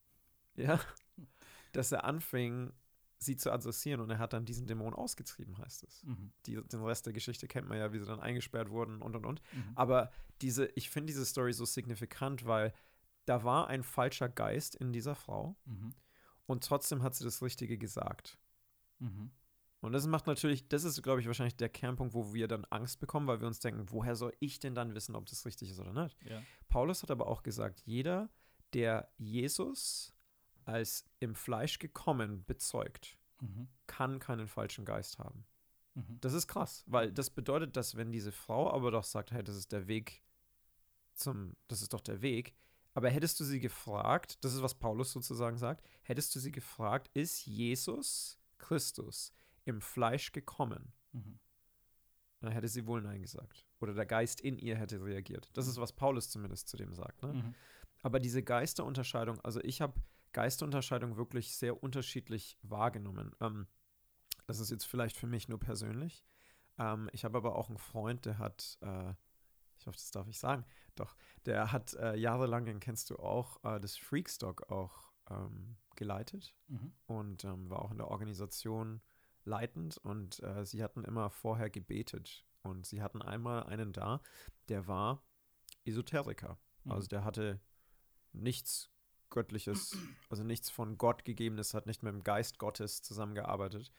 [0.57, 0.81] ja,
[1.73, 2.73] dass er anfing,
[3.19, 6.03] sie zu adressieren und er hat dann diesen Dämon ausgetrieben, heißt es.
[6.05, 6.33] Mhm.
[6.47, 9.25] Die, den Rest der Geschichte kennt man ja, wie sie dann eingesperrt wurden und und
[9.25, 9.43] und.
[9.53, 9.73] Mhm.
[9.75, 10.11] Aber
[10.43, 12.73] diese, ich finde diese Story so signifikant, weil
[13.25, 15.95] da war ein falscher Geist in dieser Frau Mhm.
[16.47, 18.39] und trotzdem hat sie das Richtige gesagt.
[19.81, 22.99] Und das macht natürlich, das ist, glaube ich, wahrscheinlich der Kernpunkt, wo wir dann Angst
[22.99, 25.79] bekommen, weil wir uns denken, woher soll ich denn dann wissen, ob das richtig ist
[25.79, 26.17] oder nicht?
[26.25, 26.43] Ja.
[26.69, 28.31] Paulus hat aber auch gesagt, jeder,
[28.73, 30.13] der Jesus
[30.65, 33.69] als im Fleisch gekommen bezeugt, Mhm.
[33.87, 35.45] kann keinen falschen Geist haben.
[35.95, 36.19] Mhm.
[36.23, 39.57] Das ist krass, weil das bedeutet, dass wenn diese Frau aber doch sagt, hey, das
[39.57, 40.23] ist der Weg
[41.13, 42.55] zum, das ist doch der Weg,
[42.95, 47.11] aber hättest du sie gefragt, das ist was Paulus sozusagen sagt, hättest du sie gefragt,
[47.13, 49.33] ist Jesus Christus
[49.67, 50.93] im Fleisch gekommen?
[51.13, 51.39] Mhm.
[52.41, 53.67] Dann hätte sie wohl Nein gesagt.
[53.81, 55.51] Oder der Geist in ihr hätte reagiert.
[55.55, 57.23] Das ist, was Paulus zumindest zu dem sagt.
[57.23, 57.33] Ne?
[57.35, 57.55] Mhm.
[58.03, 60.01] Aber diese Geisterunterscheidung, also ich habe
[60.33, 63.35] Geisterunterscheidung wirklich sehr unterschiedlich wahrgenommen.
[63.41, 63.67] Ähm,
[64.47, 66.25] das ist jetzt vielleicht für mich nur persönlich.
[66.79, 69.15] Ähm, ich habe aber auch einen Freund, der hat, äh,
[69.79, 73.65] ich hoffe, das darf ich sagen, doch, der hat äh, jahrelang, den kennst du auch,
[73.65, 76.93] äh, das Freakstock auch ähm, geleitet Mhm.
[77.07, 79.01] und ähm, war auch in der Organisation
[79.47, 84.21] leitend und äh, sie hatten immer vorher gebetet und sie hatten einmal einen da,
[84.69, 85.23] der war
[85.85, 86.59] Esoteriker.
[86.85, 86.93] Mhm.
[86.93, 87.61] Also der hatte
[88.33, 88.91] nichts
[89.31, 89.97] Göttliches,
[90.31, 93.93] also nichts von Gott gegebenes, hat nicht mit dem Geist Gottes zusammengearbeitet.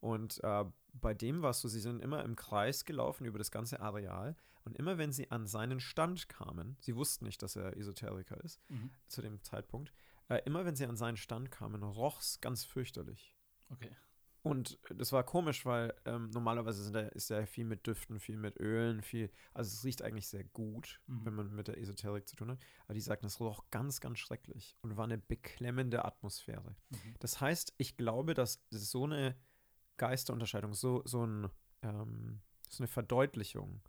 [0.00, 3.50] Und äh, bei dem war es so, sie sind immer im Kreis gelaufen über das
[3.50, 7.76] ganze Areal und immer wenn sie an seinen Stand kamen, sie wussten nicht, dass er
[7.76, 8.90] Esoteriker ist Mhm.
[9.08, 9.92] zu dem Zeitpunkt,
[10.28, 13.34] äh, immer wenn sie an seinen Stand kamen, roch es ganz fürchterlich.
[13.68, 13.94] Okay.
[14.42, 18.58] Und das war komisch, weil ähm, normalerweise da, ist er viel mit Düften, viel mit
[18.58, 21.24] Ölen, viel, also es riecht eigentlich sehr gut, Mhm.
[21.26, 22.58] wenn man mit der Esoterik zu tun hat.
[22.84, 26.74] Aber die sagten, es roch ganz, ganz schrecklich und war eine beklemmende Atmosphäre.
[26.88, 27.14] Mhm.
[27.18, 29.36] Das heißt, ich glaube, dass so eine
[29.98, 31.50] Geisterunterscheidung, so, so, ein,
[31.82, 33.82] ähm, so eine Verdeutlichung,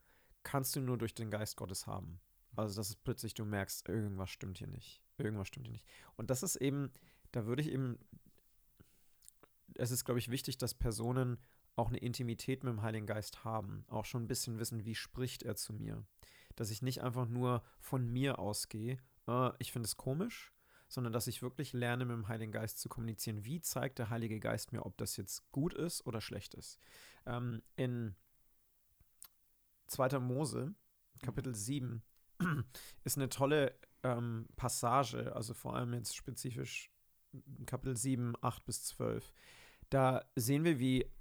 [0.44, 2.20] kannst du nur durch den Geist Gottes haben.
[2.58, 5.02] Also, dass es plötzlich du merkst, irgendwas stimmt hier nicht.
[5.18, 5.88] Irgendwas stimmt hier nicht.
[6.18, 6.92] Und das ist eben,
[7.32, 7.98] da würde ich eben,
[9.76, 11.38] es ist, glaube ich, wichtig, dass Personen
[11.76, 15.44] auch eine Intimität mit dem Heiligen Geist haben, auch schon ein bisschen wissen, wie spricht
[15.44, 16.04] er zu mir.
[16.56, 20.52] Dass ich nicht einfach nur von mir ausgehe, äh, ich finde es komisch,
[20.90, 23.46] sondern dass ich wirklich lerne, mit dem Heiligen Geist zu kommunizieren.
[23.46, 26.78] Wie zeigt der Heilige Geist mir, ob das jetzt gut ist oder schlecht ist?
[27.26, 28.16] Ähm, in
[29.88, 30.20] 2.
[30.20, 30.74] Mose,
[31.22, 32.02] Kapitel 7,
[33.06, 36.92] ist eine tolle ähm, Passage, also vor allem jetzt spezifisch
[37.66, 39.32] Kapitel 7, 8 bis 12.
[39.92, 41.12] Da sehen wir, wie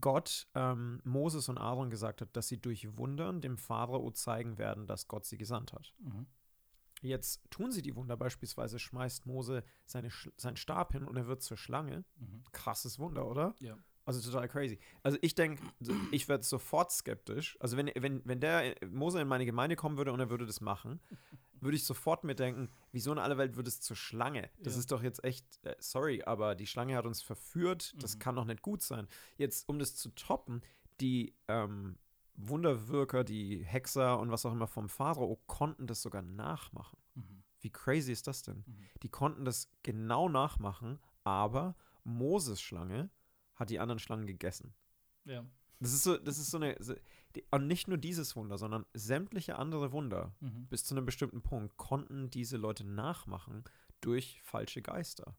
[0.00, 4.86] Gott ähm, Moses und Aaron gesagt hat, dass sie durch Wundern dem Pharao zeigen werden,
[4.86, 5.94] dass Gott sie gesandt hat.
[5.98, 6.26] Mhm.
[7.00, 11.42] Jetzt tun sie die Wunder, beispielsweise schmeißt Mose seine, seinen Stab hin und er wird
[11.42, 12.04] zur Schlange.
[12.16, 12.42] Mhm.
[12.52, 13.54] Krasses Wunder, oder?
[13.60, 13.76] Ja.
[14.04, 14.78] Also total crazy.
[15.02, 15.62] Also ich denke,
[16.12, 17.58] ich werde sofort skeptisch.
[17.60, 20.62] Also wenn, wenn, wenn der Mose in meine Gemeinde kommen würde und er würde das
[20.62, 20.98] machen,
[21.60, 24.50] würde ich sofort mir denken, wieso in aller Welt wird es zur Schlange?
[24.58, 24.80] Das Ja.
[24.80, 28.18] ist doch jetzt echt, äh, sorry, aber die Schlange hat uns verführt, das Mhm.
[28.20, 29.08] kann doch nicht gut sein.
[29.36, 30.62] Jetzt, um das zu toppen,
[31.00, 31.98] die ähm,
[32.34, 36.98] Wunderwirker, die Hexer und was auch immer vom Pharao konnten das sogar nachmachen.
[37.14, 37.42] Mhm.
[37.60, 38.62] Wie crazy ist das denn?
[38.66, 38.78] Mhm.
[39.02, 43.10] Die konnten das genau nachmachen, aber Moses Schlange
[43.56, 44.72] hat die anderen Schlangen gegessen.
[45.24, 45.44] Ja.
[45.80, 46.94] Das ist so, das ist so eine, so,
[47.36, 50.66] die, und nicht nur dieses Wunder, sondern sämtliche andere Wunder Mhm.
[50.68, 53.64] bis zu einem bestimmten Punkt konnten diese Leute nachmachen
[54.00, 55.36] durch falsche Geister.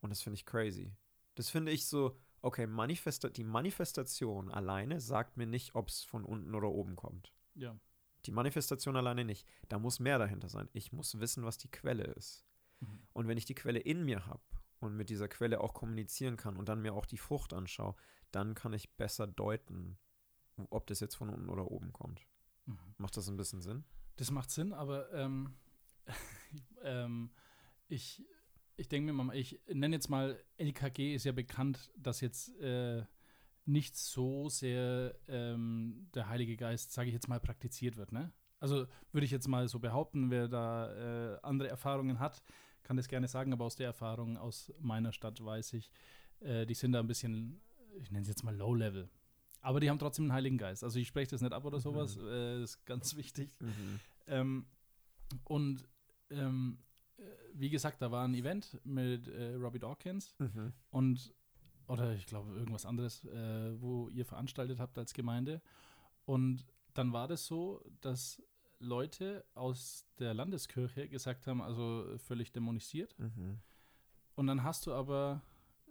[0.00, 0.92] Und das finde ich crazy.
[1.34, 6.24] Das finde ich so, okay, Manifesta die Manifestation alleine sagt mir nicht, ob es von
[6.24, 7.32] unten oder oben kommt.
[7.54, 7.78] Ja.
[8.26, 9.46] Die Manifestation alleine nicht.
[9.68, 10.68] Da muss mehr dahinter sein.
[10.72, 12.44] Ich muss wissen, was die Quelle ist.
[12.80, 13.00] Mhm.
[13.12, 14.42] Und wenn ich die Quelle in mir habe
[14.82, 17.94] und mit dieser Quelle auch kommunizieren kann und dann mir auch die Frucht anschaue,
[18.30, 19.98] dann kann ich besser deuten,
[20.70, 22.26] ob das jetzt von unten oder oben kommt.
[22.66, 22.78] Mhm.
[22.98, 23.84] Macht das ein bisschen Sinn?
[24.16, 25.54] Das macht Sinn, aber ähm,
[26.82, 27.30] ähm,
[27.88, 28.24] ich,
[28.76, 33.04] ich denke mir mal, ich nenne jetzt mal, LKG ist ja bekannt, dass jetzt äh,
[33.64, 38.12] nicht so sehr ähm, der Heilige Geist, sage ich jetzt mal, praktiziert wird.
[38.12, 38.32] Ne?
[38.58, 42.42] Also würde ich jetzt mal so behaupten, wer da äh, andere Erfahrungen hat,
[42.82, 45.90] kann das gerne sagen, aber aus der Erfahrung aus meiner Stadt weiß ich,
[46.40, 47.60] äh, die sind da ein bisschen,
[48.00, 49.08] ich nenne es jetzt mal Low-Level.
[49.60, 50.82] Aber die haben trotzdem einen Heiligen Geist.
[50.82, 53.52] Also ich spreche das nicht ab oder sowas, äh, das ist ganz wichtig.
[54.26, 54.66] Ähm,
[55.44, 55.88] und
[56.30, 56.78] ähm,
[57.18, 57.22] äh,
[57.54, 60.72] wie gesagt, da war ein Event mit äh, Robbie Dawkins Mhm.
[60.90, 61.34] und
[61.88, 65.60] oder ich glaube irgendwas anderes, äh, wo ihr veranstaltet habt als Gemeinde.
[66.24, 66.64] Und
[66.94, 68.40] dann war das so, dass
[68.82, 73.18] Leute aus der Landeskirche gesagt haben, also völlig dämonisiert.
[73.18, 73.58] Mhm.
[74.34, 75.42] Und dann hast du aber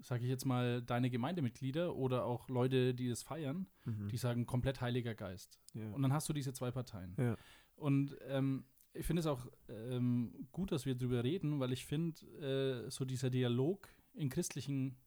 [0.04, 4.10] sage ich jetzt mal, deine Gemeindemitglieder oder auch Leute, die es feiern, Mhm.
[4.10, 5.60] die sagen komplett Heiliger Geist.
[5.76, 5.92] ja.
[5.92, 7.14] Und dann hast du diese zwei Parteien.
[7.20, 7.38] Ja.
[7.76, 12.86] Und ähm, ich finde es auch ähm, gut, dass wir darüber reden, weil ich finde,
[12.88, 14.98] äh, so dieser Dialog in christlichen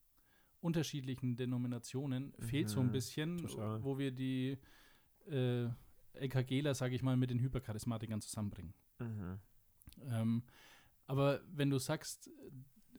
[0.61, 3.83] unterschiedlichen Denominationen fehlt so ein Mhm, bisschen, total.
[3.83, 4.57] wo wir die
[5.27, 5.67] äh,
[6.15, 8.75] LKGler, sage ich mal, mit den Hypercharismatikern zusammenbringen.
[8.99, 9.39] Mhm.
[10.07, 10.43] Ähm,
[11.07, 12.31] aber wenn du sagst,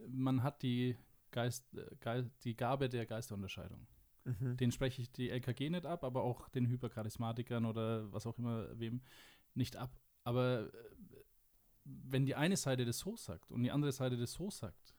[0.07, 0.97] man hat die,
[1.31, 1.65] Geist,
[1.99, 3.87] Geist, die Gabe der Geisterunterscheidung,
[4.25, 4.57] Mhm.
[4.57, 8.67] den spreche ich die LKG nicht ab, aber auch den Hypercharismatikern oder was auch immer
[8.79, 9.01] wem
[9.53, 9.95] nicht ab.
[10.23, 10.77] Aber äh,
[11.83, 14.95] wenn die eine Seite das so sagt und die andere Seite das so sagt,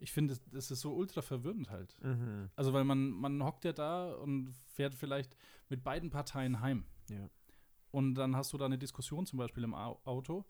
[0.00, 1.96] ich finde, das, das ist so ultra verwirrend halt.
[2.02, 2.50] Mhm.
[2.56, 5.36] Also weil man, man hockt ja da und fährt vielleicht
[5.68, 6.86] mit beiden Parteien heim.
[7.10, 7.28] Ja.
[7.90, 10.44] Und dann hast du da eine Diskussion zum Beispiel im Au- Auto,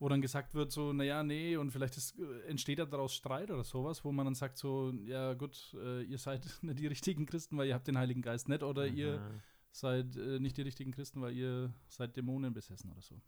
[0.00, 3.50] wo dann gesagt wird so, naja, nee, und vielleicht ist, äh, entsteht da daraus Streit
[3.50, 7.26] oder sowas, wo man dann sagt so, ja gut, äh, ihr seid nicht die richtigen
[7.26, 9.40] Christen, weil ihr habt den Heiligen Geist nicht, oder ihr Mhm.
[9.70, 13.20] seid äh, nicht die richtigen Christen, weil ihr seid Dämonen besessen oder so.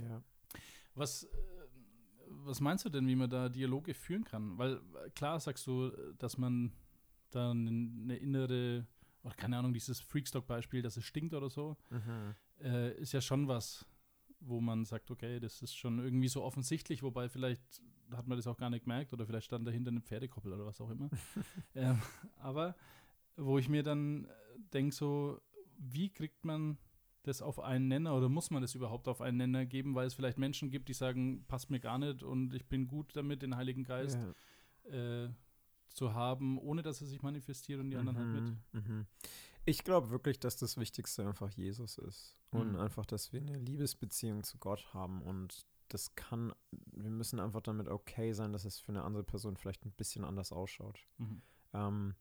[0.00, 0.22] Ja.
[0.94, 1.28] Was, äh,
[2.28, 4.56] was meinst du denn, wie man da Dialoge führen kann?
[4.56, 6.72] Weil äh, klar sagst du, dass man
[7.30, 8.86] da eine innere,
[9.24, 12.34] oder keine Ahnung, dieses Freakstock-Beispiel, dass es stinkt oder so, Mhm.
[12.60, 13.84] äh, ist ja schon was,
[14.40, 17.62] wo man sagt, okay, das ist schon irgendwie so offensichtlich, wobei vielleicht
[18.12, 20.80] hat man das auch gar nicht gemerkt oder vielleicht stand dahinter eine Pferdekoppel oder was
[20.80, 21.08] auch immer.
[21.74, 21.98] ähm,
[22.36, 22.76] aber
[23.36, 24.28] wo ich mir dann
[24.72, 25.40] denke, so,
[25.78, 26.78] wie kriegt man
[27.22, 30.12] das auf einen Nenner oder muss man das überhaupt auf einen Nenner geben, weil es
[30.14, 33.56] vielleicht Menschen gibt, die sagen, passt mir gar nicht und ich bin gut damit, den
[33.56, 34.18] Heiligen Geist
[34.92, 35.24] Ja.
[35.24, 35.30] äh,
[35.90, 38.44] zu haben, ohne dass er sich manifestiert und die anderen halt mit.
[38.44, 39.06] Mhm, mhm.
[39.64, 42.36] Ich glaube wirklich, dass das Wichtigste einfach Jesus ist.
[42.50, 42.80] Und Mhm.
[42.80, 45.22] einfach, dass wir eine Liebesbeziehung zu Gott haben.
[45.22, 46.52] Und das kann,
[46.92, 50.24] wir müssen einfach damit okay sein, dass es für eine andere Person vielleicht ein bisschen
[50.24, 51.06] anders ausschaut.
[51.18, 51.42] Mhm.
[51.72, 52.14] Ähm,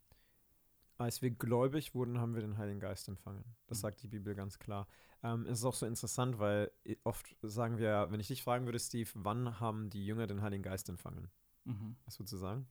[0.98, 3.44] als wir gläubig wurden, haben wir den Heiligen Geist empfangen.
[3.68, 3.82] Das Mhm.
[3.82, 4.88] sagt die Bibel ganz klar.
[5.24, 8.66] Ähm, es ist auch so interessant, weil i- oft sagen wir, wenn ich dich fragen
[8.66, 11.30] würde, Steve, wann haben die Jünger den Heiligen Geist empfangen?
[11.66, 11.96] Mhm.
[12.06, 12.68] Was würdest du sagen?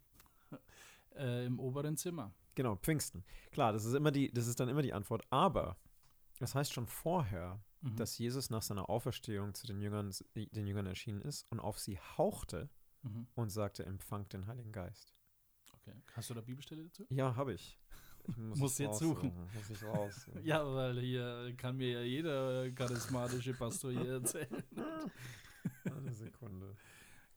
[1.15, 2.33] Äh, Im oberen Zimmer.
[2.55, 3.23] Genau, Pfingsten.
[3.51, 5.23] Klar, das ist immer die, das ist dann immer die Antwort.
[5.29, 5.77] Aber
[6.39, 7.97] das heißt schon vorher, Mhm.
[7.97, 11.99] dass Jesus nach seiner Auferstehung zu den Jüngern, den Jüngern erschienen ist und auf sie
[12.17, 12.71] hauchte
[13.03, 13.27] Mhm.
[13.35, 15.13] und sagte, empfangt den Heiligen Geist.
[15.75, 15.93] Okay.
[16.15, 17.05] Hast du da Bibelstelle dazu?
[17.11, 17.79] Ja, habe ich.
[18.29, 19.33] Ich muss Muss jetzt suchen.
[19.55, 20.31] Muss ich raus.
[20.45, 24.63] Ja, weil hier kann mir ja jeder charismatische Pastor hier erzählen.
[25.85, 26.75] Eine Sekunde.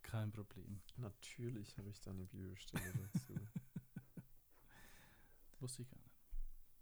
[0.06, 0.82] Kein Problem.
[0.98, 3.34] Natürlich habe ich da eine Bibelstelle dazu.
[5.60, 6.12] Wusste ich gar nicht.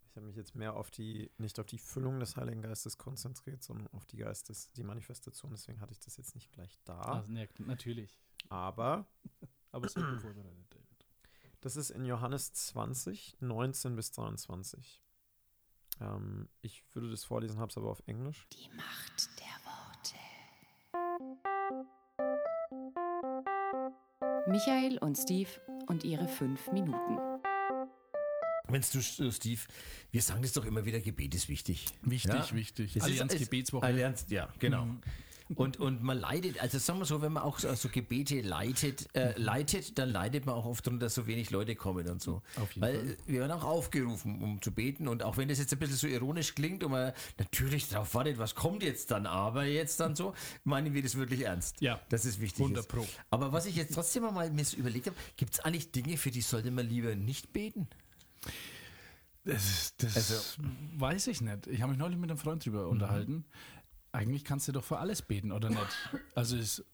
[0.06, 3.64] Ich habe mich jetzt mehr auf die, nicht auf die Füllung des Heiligen Geistes konzentriert,
[3.64, 5.52] sondern auf die Geistes, die Manifestation.
[5.52, 7.00] Deswegen hatte ich das jetzt nicht gleich da.
[7.00, 8.20] Ah, ne, natürlich.
[8.50, 9.08] Aber
[9.72, 11.08] Aber sehr gut vorbereitet, David.
[11.62, 15.02] Das ist in Johannes 20, 19 bis 23.
[16.00, 18.48] Ähm, ich würde das vorlesen, habe es aber auf Englisch.
[18.50, 19.33] Die Macht
[24.58, 25.50] Michael und Steve
[25.88, 27.18] und ihre fünf Minuten.
[28.68, 29.62] Wenn's du, Steve,
[30.12, 31.88] wir sagen das doch immer wieder, Gebet ist wichtig.
[32.04, 32.52] Wichtig, Ja?
[32.54, 32.94] wichtig.
[32.94, 33.84] Das ist- Allianz ist- Gebetswoche.
[33.84, 34.86] Allianz, ja, genau.
[35.56, 39.08] Und, und man leidet, also sagen wir so, wenn man auch so, so Gebete leitet,
[39.16, 42.42] äh, leitet, dann leidet man auch oft darunter, dass so wenig Leute kommen und so.
[42.62, 43.18] Auf jeden Weil Fall.
[43.28, 45.08] wir werden auch aufgerufen, um zu beten.
[45.08, 48.38] Und auch wenn das jetzt ein bisschen so ironisch klingt und man natürlich darauf wartet,
[48.38, 51.80] was kommt jetzt dann, aber jetzt dann so, meinen wir das wirklich ernst.
[51.82, 52.00] Ja.
[52.10, 52.60] Das ist wichtig.
[52.62, 52.88] 100 ist.
[52.90, 53.06] Pro.
[53.30, 56.32] Aber was ich jetzt trotzdem mal mir so überlegt habe, gibt es eigentlich Dinge, für
[56.32, 57.88] die sollte man lieber nicht beten?
[59.46, 60.64] Das, das Also-
[60.98, 61.68] weiß ich nicht.
[61.68, 63.44] Ich habe mich neulich mit einem Freund drüber unterhalten.
[64.14, 66.10] Eigentlich kannst du doch für alles beten, oder nicht?
[66.36, 66.86] Also ist,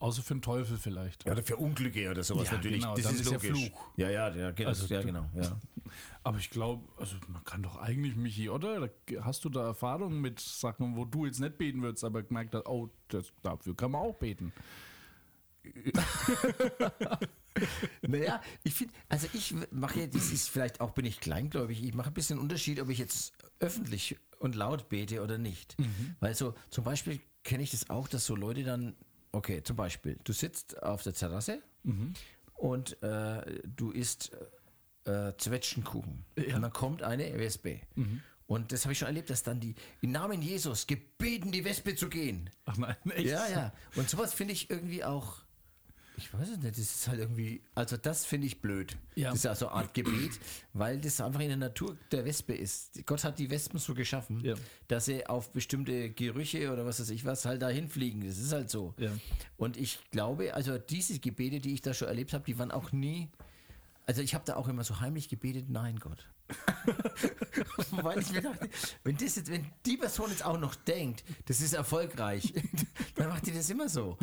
[0.00, 1.24] außer für den Teufel vielleicht.
[1.24, 2.80] Ja, oder für Unglücke oder sowas Ja, natürlich.
[2.80, 3.50] genau, das ist ist ja logisch.
[3.70, 3.86] Fluch.
[3.96, 4.68] Ja, ja, ja, genau.
[4.68, 5.56] Also ja, genau ja.
[6.24, 8.90] Aber ich glaube, also man kann doch eigentlich, Michi, oder?
[9.20, 12.66] Hast du da Erfahrungen mit Sachen, wo du jetzt nicht beten würdest, aber gemerkt hast,
[12.66, 14.52] oh, das, dafür kann man auch beten.
[18.02, 21.94] Naja, ich finde, also ich mache ja, das ist vielleicht auch, bin ich kleingläubig, ich
[21.94, 25.76] mache ein bisschen Unterschied, ob ich jetzt öffentlich und laut bete oder nicht.
[26.20, 28.94] Weil so, zum Beispiel kenne ich das auch, dass so Leute dann,
[29.32, 31.62] okay, zum Beispiel, du sitzt auf der Terrasse
[32.54, 34.32] und äh, du isst
[35.04, 36.24] äh, Zwetschgenkuchen.
[36.56, 37.80] Und dann kommt eine Wespe.
[38.46, 41.94] Und das habe ich schon erlebt, dass dann die, im Namen Jesus gebeten, die Wespe
[41.94, 42.50] zu gehen.
[42.66, 43.26] Ach nein, echt?
[43.26, 43.72] Ja, ja.
[43.96, 45.43] Und sowas finde ich irgendwie auch.
[46.16, 48.96] Ich weiß es nicht, das ist halt irgendwie, also das finde ich blöd.
[49.16, 49.30] Ja.
[49.30, 50.30] Das ist also eine Art Gebet,
[50.72, 53.04] weil das einfach in der Natur der Wespe ist.
[53.04, 54.54] Gott hat die Wespen so geschaffen, Ja.
[54.86, 58.24] dass sie auf bestimmte Gerüche oder was weiß ich was halt dahin fliegen.
[58.26, 58.94] Das ist halt so.
[58.96, 59.10] Ja.
[59.56, 62.92] Und ich glaube, also diese Gebete, die ich da schon erlebt habe, die waren auch
[62.92, 63.28] nie
[64.06, 66.28] Also ich habe da auch immer so heimlich gebetet, nein Gott.
[67.90, 68.68] Weil ich mir dachte,
[69.02, 72.52] wenn, das jetzt, wenn die Person jetzt auch noch denkt, das ist erfolgreich,
[73.16, 74.18] dann macht die das immer so.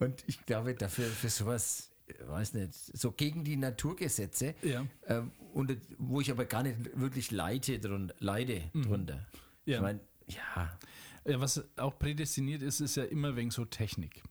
[0.00, 1.90] Und ich glaube, dafür für sowas,
[2.26, 4.84] weiß nicht, so gegen die Naturgesetze, Ja.
[5.06, 9.16] ähm, und wo ich aber gar nicht wirklich leite drun, leide drunter.
[9.16, 9.20] Mhm.
[9.66, 9.76] Ja.
[9.76, 10.78] Ich meine, ja,
[11.26, 14.22] Ja, was auch prädestiniert ist, ist ja immer wegen so Technik.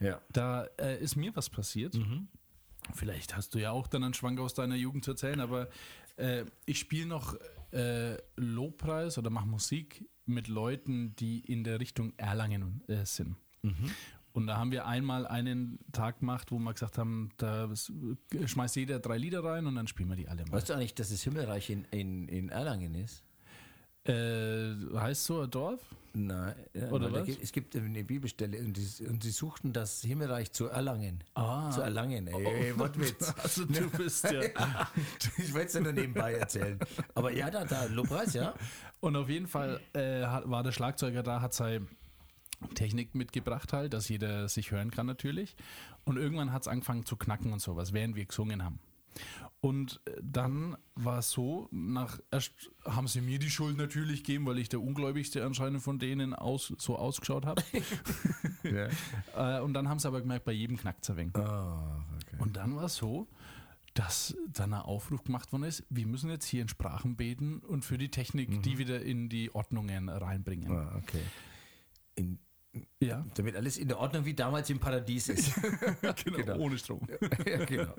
[0.00, 0.20] ja.
[0.32, 1.94] Da äh, ist mir was passiert.
[2.94, 5.68] Vielleicht hast du ja auch dann einen Schwank aus deiner Jugend zu erzählen, aber
[6.16, 7.36] äh, ich spiele noch
[7.72, 13.36] äh, Lobpreis oder mache Musik mit Leuten, die in der Richtung Erlangen äh, sind.
[14.32, 17.68] Und da haben wir einmal einen Tag gemacht, wo wir gesagt haben, da
[18.44, 20.52] schmeißt jeder drei Lieder rein und dann spielen wir die alle mal.
[20.52, 23.24] Weißt du eigentlich, dass das Himmelreich in, in, in Erlangen ist?
[24.04, 25.80] Äh, heißt so ein Dorf?
[26.14, 27.36] Nein, ja, Oder da was?
[27.42, 31.24] es gibt eine Bibelstelle und die, und sie suchten das Himmelreich zu erlangen.
[31.34, 31.70] Ah.
[31.70, 33.32] Zu erlangen, ey, Wortwitz.
[33.42, 34.42] Also du bist ja.
[35.38, 36.78] ich wollte es ja nur nebenbei erzählen.
[37.14, 38.54] Aber ja, da, da, Lobpreis, ja.
[39.00, 41.86] Und auf jeden Fall äh, war der Schlagzeuger da, hat seine
[42.74, 45.56] Technik mitgebracht halt, dass jeder sich hören kann natürlich.
[46.04, 48.78] Und irgendwann hat es angefangen zu knacken und sowas, während wir gesungen haben.
[49.60, 52.52] Und äh, dann war es so, nach erst
[52.84, 56.74] haben sie mir die Schuld natürlich gegeben, weil ich der Ungläubigste anscheinend von denen aus,
[56.78, 57.62] so ausgeschaut habe.
[59.36, 61.34] äh, und dann haben sie aber gemerkt, bei jedem knackt es ein wenig.
[62.38, 63.28] Und dann war es so,
[63.94, 67.84] dass dann ein Aufruf gemacht worden ist, wir müssen jetzt hier in Sprachen beten und
[67.84, 70.72] für die Technik die wieder in die Ordnungen reinbringen.
[70.72, 71.22] Ah, okay.
[72.14, 72.38] In,
[73.00, 75.52] Ja, damit alles in der Ordnung wie damals im Paradies ist.
[76.24, 76.56] genau, Genau.
[76.58, 77.06] ohne Strom.
[77.46, 77.94] ja, genau.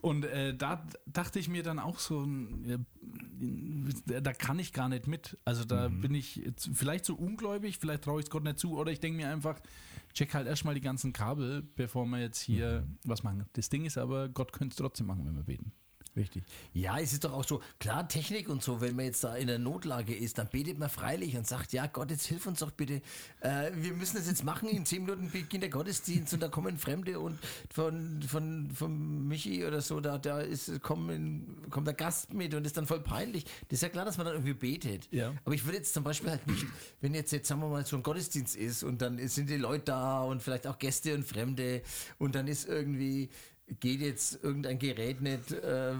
[0.00, 2.78] Und äh, da dachte ich mir dann auch so, äh,
[4.20, 5.38] da kann ich gar nicht mit.
[5.44, 6.42] Also da bin ich
[6.74, 9.60] vielleicht so ungläubig, vielleicht traue ich es Gott nicht zu, oder ich denke mir einfach,
[10.12, 13.46] check halt erstmal die ganzen Kabel, bevor wir jetzt hier was machen.
[13.52, 15.72] Das Ding ist aber, Gott könnte es trotzdem machen, wenn wir beten.
[16.14, 16.44] Richtig.
[16.74, 19.46] Ja, es ist doch auch so, klar, Technik und so, wenn man jetzt da in
[19.46, 22.70] der Notlage ist, dann betet man freilich und sagt, ja Gott, jetzt hilf uns doch
[22.70, 23.00] bitte.
[23.40, 26.76] Äh, wir müssen das jetzt machen, in zehn Minuten beginnt der Gottesdienst und da kommen
[26.76, 27.38] Fremde und
[27.72, 32.66] von, von, von Michi oder so, da, da ist, kommen, kommt der Gast mit und
[32.66, 33.44] ist dann voll peinlich.
[33.68, 35.08] Das ist ja klar, dass man dann irgendwie betet.
[35.12, 35.32] Ja.
[35.46, 36.66] Aber ich würde jetzt zum Beispiel halt nicht,
[37.00, 39.84] wenn jetzt, jetzt sagen wir mal, so ein Gottesdienst ist und dann sind die Leute
[39.86, 41.80] da und vielleicht auch Gäste und Fremde
[42.18, 43.30] und dann ist irgendwie,
[43.80, 45.94] geht jetzt irgendein Gerät nicht, äh,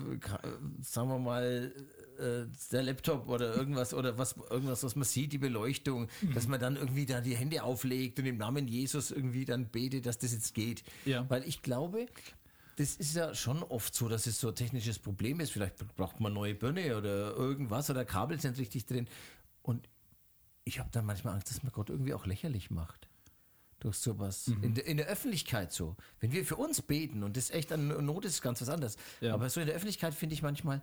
[0.82, 1.72] sagen wir mal,
[2.18, 6.60] äh, der Laptop oder irgendwas oder was, irgendwas, was man sieht, die Beleuchtung, dass man
[6.60, 10.32] dann irgendwie da die Hände auflegt und im Namen Jesus irgendwie dann betet, dass das
[10.32, 10.82] jetzt geht.
[11.04, 11.28] Ja.
[11.28, 12.06] Weil ich glaube,
[12.76, 15.50] das ist ja schon oft so, dass es so ein technisches Problem ist.
[15.50, 19.08] Vielleicht braucht man neue Birne oder irgendwas oder Kabel sind richtig drin.
[19.62, 19.88] Und
[20.64, 23.08] ich habe dann manchmal Angst, dass man Gott irgendwie auch lächerlich macht.
[23.82, 24.46] Durch sowas.
[24.46, 25.96] In, der, in der Öffentlichkeit so.
[26.20, 28.96] Wenn wir für uns beten und das echt an Not ist, ganz was anderes.
[29.20, 29.34] Ja.
[29.34, 30.82] Aber so in der Öffentlichkeit finde ich manchmal,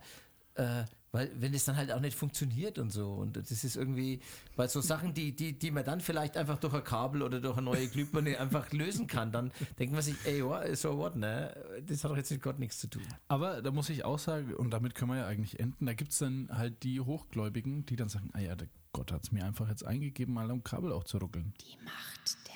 [0.56, 3.14] äh, weil wenn es dann halt auch nicht funktioniert und so.
[3.14, 4.20] Und das ist irgendwie,
[4.54, 7.56] weil so Sachen, die, die, die man dann vielleicht einfach durch ein Kabel oder durch
[7.56, 11.56] eine neue Glühbirne einfach lösen kann, dann denkt man sich, ey, what, so what, ne?
[11.86, 13.02] Das hat doch jetzt mit Gott nichts zu tun.
[13.28, 16.12] Aber da muss ich auch sagen, und damit können wir ja eigentlich enden, da gibt
[16.12, 19.44] es dann halt die Hochgläubigen, die dann sagen, ah ja, der Gott hat es mir
[19.44, 21.54] einfach jetzt eingegeben, mal am Kabel auch zu ruckeln.
[21.60, 22.49] Die Macht der.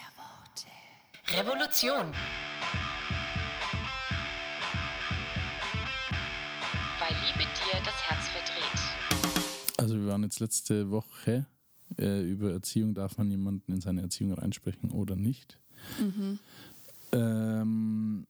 [1.28, 2.12] Revolution.
[7.00, 8.80] Weil Liebe dir das Herz verdreht.
[9.78, 11.46] Also wir waren jetzt letzte Woche
[11.98, 15.58] äh, über Erziehung, darf man jemanden in seine Erziehung reinsprechen oder nicht.
[17.12, 18.26] Ähm,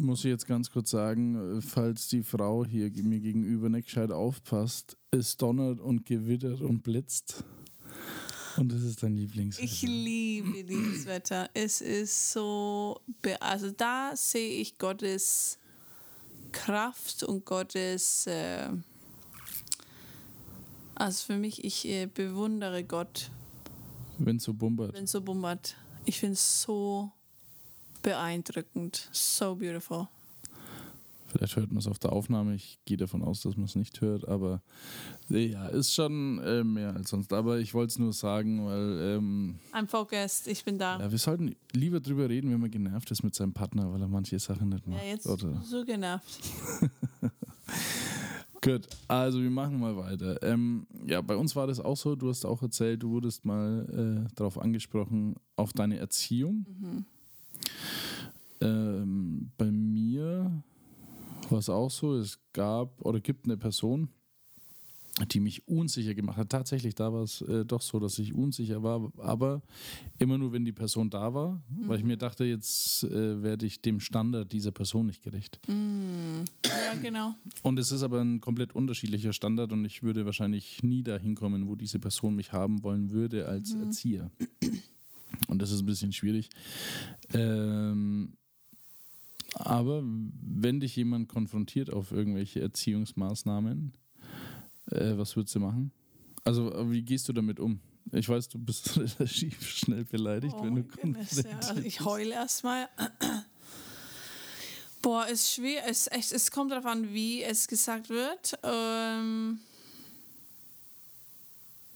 [0.00, 4.96] muss ich jetzt ganz kurz sagen, falls die Frau hier mir gegenüber nicht gescheit aufpasst,
[5.10, 7.44] es donnert und gewittert und blitzt.
[8.56, 9.58] Und das ist dein Lieblings.
[9.58, 11.48] Ich liebe dieses Wetter.
[11.54, 13.00] Es ist so,
[13.40, 15.58] also da sehe ich Gottes
[16.52, 18.68] Kraft und Gottes, äh,
[20.94, 23.30] also für mich, ich äh, bewundere Gott,
[24.18, 24.94] Wenn so bumbert.
[24.94, 25.76] wenn es so bummert.
[26.04, 27.12] Ich finde es so
[28.02, 30.08] beeindruckend, so beautiful.
[31.28, 32.54] Vielleicht hört man es auf der Aufnahme.
[32.54, 34.26] Ich gehe davon aus, dass man es nicht hört.
[34.26, 34.62] Aber
[35.28, 37.32] ja, ist schon äh, mehr als sonst.
[37.32, 40.98] Aber ich wollte es nur sagen, weil ähm, I'm focused, ich bin da.
[40.98, 44.08] ja, wir sollten lieber drüber reden, wenn man genervt ist mit seinem Partner, weil er
[44.08, 45.02] manche Sachen nicht macht.
[45.02, 45.60] Ja, jetzt Oder?
[45.62, 46.40] so genervt.
[48.60, 50.42] Gut, also wir machen mal weiter.
[50.42, 52.16] Ähm, ja, bei uns war das auch so.
[52.16, 56.66] Du hast auch erzählt, du wurdest mal äh, darauf angesprochen, auf deine Erziehung.
[58.60, 60.62] Ähm, bei mir
[61.50, 64.08] war es auch so, es gab oder gibt eine Person,
[65.26, 66.50] die mich unsicher gemacht hat.
[66.50, 69.62] Tatsächlich, da war es äh, doch so, dass ich unsicher war, aber
[70.18, 73.80] immer nur, wenn die Person da war, weil ich mir dachte, jetzt äh, werde ich
[73.82, 75.58] dem Standard dieser Person nicht gerecht.
[75.66, 77.34] Ja, genau.
[77.62, 81.68] Und es ist aber ein komplett unterschiedlicher Standard und ich würde wahrscheinlich nie dahin kommen,
[81.68, 84.30] wo diese Person mich haben wollen würde als Erzieher.
[85.48, 86.48] Und das ist ein bisschen schwierig.
[87.32, 88.32] Ähm,
[89.54, 93.92] aber wenn dich jemand konfrontiert auf irgendwelche Erziehungsmaßnahmen,
[94.90, 95.92] äh, was würdest du machen?
[96.44, 97.80] Also, wie gehst du damit um?
[98.12, 100.86] Ich weiß, du bist relativ schnell beleidigt, Oh wenn du ja.
[101.00, 102.88] konfrontiert Also ich heule erstmal.
[105.02, 105.82] Boah, ist schwer.
[105.86, 108.58] Es, echt, es kommt darauf an, wie es gesagt wird.
[108.62, 109.58] Ähm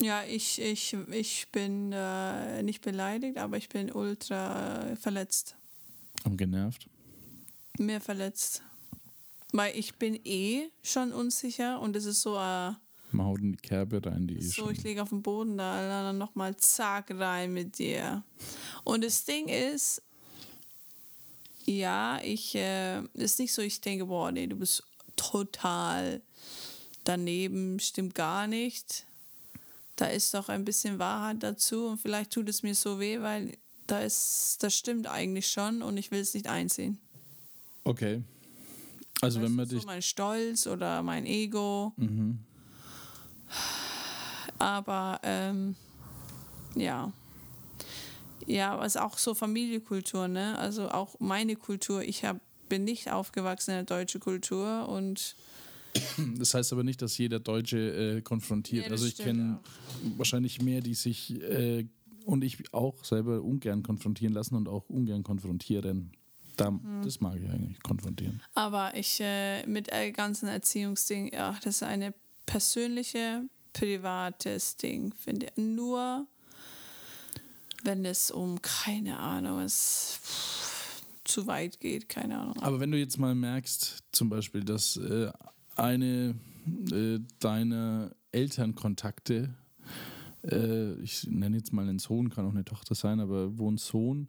[0.01, 5.55] ja, ich, ich, ich bin äh, nicht beleidigt, aber ich bin ultra verletzt.
[6.25, 6.87] und genervt.
[7.79, 8.63] Mehr verletzt.
[9.53, 12.73] Weil ich bin eh schon unsicher und es ist so, äh,
[13.11, 15.87] Man haut in die Kerbe rein, die ist so ich liege auf dem Boden da,
[15.89, 18.23] dann nochmal zack rein mit dir.
[18.85, 20.01] Und das Ding ist,
[21.67, 24.83] ja, ich, äh, ist nicht so, ich denke, boah, nee, du bist
[25.17, 26.23] total
[27.05, 29.05] daneben, stimmt gar nicht.
[29.97, 33.57] Da ist doch ein bisschen Wahrheit dazu und vielleicht tut es mir so weh, weil
[33.87, 36.99] da ist, das stimmt eigentlich schon und ich will es nicht einsehen.
[37.85, 38.23] Okay.
[39.21, 39.87] Also, wenn man so dich.
[39.87, 41.93] mein Stolz oder mein Ego.
[41.97, 42.39] Mhm.
[44.59, 45.77] Aber ähm,
[46.75, 47.13] ja.
[48.47, 50.59] Ja, aber es ist auch so Familienkultur, ne?
[50.59, 52.03] Also auch meine Kultur.
[52.03, 55.37] Ich hab, bin nicht aufgewachsen in der deutschen Kultur und
[56.39, 58.87] Das heißt aber nicht, dass jeder Deutsche äh, konfrontiert.
[58.87, 59.61] Das also ich kenne
[60.17, 61.87] wahrscheinlich mehr, die sich äh,
[62.25, 66.13] und ich auch selber ungern konfrontieren lassen und auch ungern konfrontieren.
[66.57, 67.03] Da, Hm.
[67.05, 68.43] Das mag ich eigentlich, konfrontieren.
[68.55, 72.15] Aber ich äh, mit ganzen Erziehungsding, ja, das ist eine
[72.47, 73.43] persönliche,
[73.73, 75.57] privates Ding, finde ich.
[75.57, 76.27] Nur
[77.85, 82.57] wenn es um, keine Ahnung, es pff, zu weit geht, keine Ahnung.
[82.61, 85.31] Aber wenn du jetzt mal merkst, zum Beispiel, dass äh,
[85.77, 86.35] eine
[86.93, 89.55] äh, deiner Elternkontakte,
[90.45, 93.79] äh, ich nenne jetzt mal einen Sohn, kann auch eine Tochter sein, aber wo ein
[93.79, 94.29] Sohn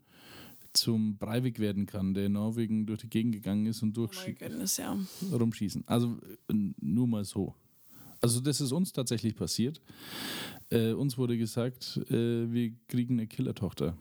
[0.74, 4.26] zum Breivik werden kann, der in Norwegen durch die Gegend gegangen ist und Oh durch
[4.26, 4.98] mein Goodness, ja.
[5.32, 5.84] rumschießen.
[5.88, 6.18] Also
[6.50, 7.56] äh, nur mal so.
[8.22, 9.82] Also das ist uns tatsächlich passiert.
[10.70, 13.98] Äh, uns wurde gesagt, äh, wir kriegen eine Killertochter.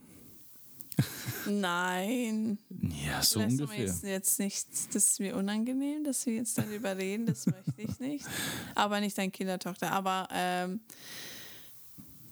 [1.48, 2.58] Nein.
[3.04, 3.84] Ja, so Lass mal ungefähr.
[3.86, 7.98] Jetzt, jetzt nicht, das ist mir unangenehm, dass wir jetzt darüber reden, das möchte ich
[7.98, 8.26] nicht.
[8.74, 9.90] Aber nicht deine Kindertochter.
[9.90, 10.80] Aber ähm,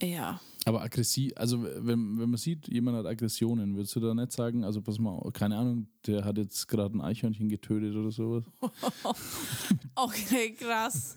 [0.03, 0.41] ja,
[0.71, 4.63] Aber aggressiv, also wenn, wenn man sieht, jemand hat Aggressionen, würdest du da nicht sagen,
[4.63, 8.45] also pass mal, keine Ahnung, der hat jetzt gerade ein Eichhörnchen getötet oder sowas?
[9.97, 11.17] okay, krass.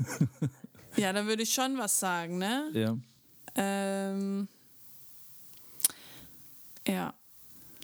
[0.98, 2.72] ja, da würde ich schon was sagen, ne?
[2.74, 2.98] Ja.
[3.54, 4.48] Ähm,
[6.88, 7.14] ja.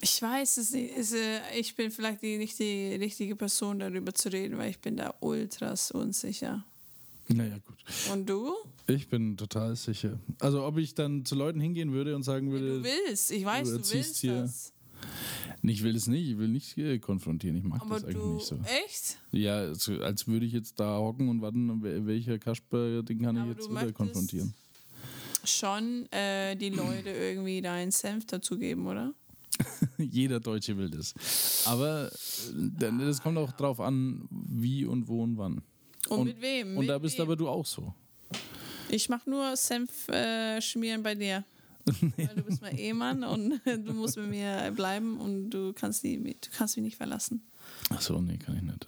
[0.00, 0.96] Ich weiß es nicht.
[0.98, 4.80] Es, äh, ich bin vielleicht die, nicht die richtige Person, darüber zu reden, weil ich
[4.80, 6.64] bin da ultras unsicher.
[7.32, 7.76] Naja, gut.
[8.12, 8.52] Und du?
[8.86, 10.18] Ich bin total sicher.
[10.40, 13.30] Also ob ich dann zu Leuten hingehen würde und sagen Du würde, willst.
[13.30, 14.72] Ich weiß, du du, willst hier- das.
[15.62, 18.34] Ich will es nicht, ich will nicht äh, konfrontieren, ich mag Aber das eigentlich du,
[18.34, 18.58] nicht so.
[18.84, 19.18] echt?
[19.30, 23.36] Ja, also, als würde ich jetzt da hocken und warten, wel- welcher Kasper, den kann
[23.36, 24.54] ich Aber jetzt du wieder konfrontieren.
[25.44, 29.14] Schon äh, die Leute irgendwie deinen Senf dazugeben, oder?
[29.98, 31.14] Jeder Deutsche will das.
[31.66, 35.62] Aber äh, das kommt auch drauf an, wie und wo und wann.
[36.08, 36.76] Und, mit wem?
[36.76, 37.24] Und da bist wem?
[37.24, 37.94] aber du auch so.
[38.88, 41.44] Ich mach nur Senf äh, schmieren bei dir.
[42.16, 46.18] Weil du bist mein Ehemann und du musst mit mir bleiben und du kannst, die,
[46.18, 47.42] du kannst mich nicht verlassen.
[47.88, 48.86] Achso, nee, kann ich nicht.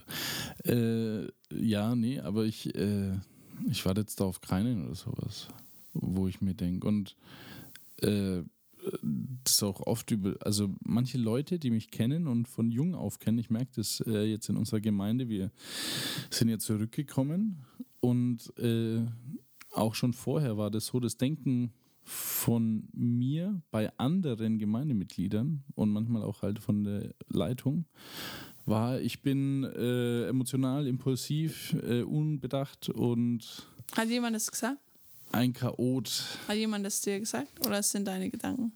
[0.66, 3.18] Äh, ja, nee, aber ich, äh,
[3.68, 5.48] ich warte jetzt da auf keinen oder sowas,
[5.92, 6.86] wo ich mir denke.
[6.86, 7.16] Und
[8.02, 8.42] äh,
[9.44, 13.18] das ist auch oft über, also manche Leute, die mich kennen und von jung auf
[13.18, 15.50] kennen, ich merke das äh, jetzt in unserer Gemeinde, wir
[16.30, 17.64] sind ja zurückgekommen
[18.00, 19.00] und äh,
[19.72, 21.72] auch schon vorher war das so, das Denken
[22.04, 27.86] von mir bei anderen Gemeindemitgliedern und manchmal auch halt von der Leitung
[28.64, 33.66] war, ich bin äh, emotional, impulsiv, äh, unbedacht und
[33.96, 34.78] Hat jemand das gesagt?
[35.32, 36.38] Ein Chaot.
[36.48, 37.66] Hat jemand das dir gesagt?
[37.66, 38.72] Oder es sind deine Gedanken?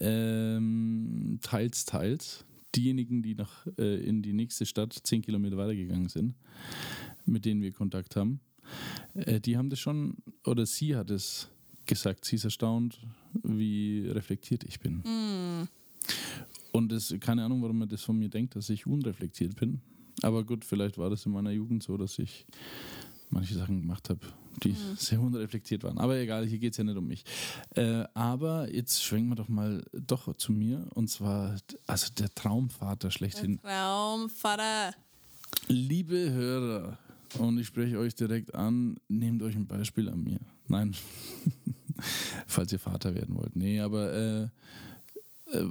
[0.00, 2.44] Ähm, teils, teils.
[2.74, 6.34] Diejenigen, die nach, äh, in die nächste Stadt zehn Kilometer weitergegangen sind,
[7.26, 8.40] mit denen wir Kontakt haben,
[9.14, 10.16] äh, die haben das schon,
[10.46, 11.48] oder sie hat es
[11.84, 12.98] gesagt, sie ist erstaunt,
[13.42, 15.02] wie reflektiert ich bin.
[16.72, 19.80] Und das, keine Ahnung, warum man das von mir denkt, dass ich unreflektiert bin.
[20.22, 22.46] Aber gut, vielleicht war das in meiner Jugend so, dass ich
[23.32, 24.20] manche Sachen gemacht habe,
[24.62, 25.98] die sehr unreflektiert waren.
[25.98, 27.24] Aber egal, hier geht es ja nicht um mich.
[27.74, 30.86] Äh, aber jetzt schwenken wir doch mal doch zu mir.
[30.94, 31.56] Und zwar,
[31.86, 33.60] also der Traumvater schlechthin.
[33.60, 34.94] Traumvater.
[35.68, 36.98] Liebe Hörer,
[37.38, 40.38] und ich spreche euch direkt an, nehmt euch ein Beispiel an mir.
[40.68, 40.94] Nein,
[42.46, 43.56] falls ihr Vater werden wollt.
[43.56, 44.42] Nee, aber äh,
[45.52, 45.66] äh,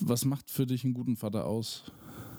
[0.00, 1.84] was macht für dich einen guten Vater aus?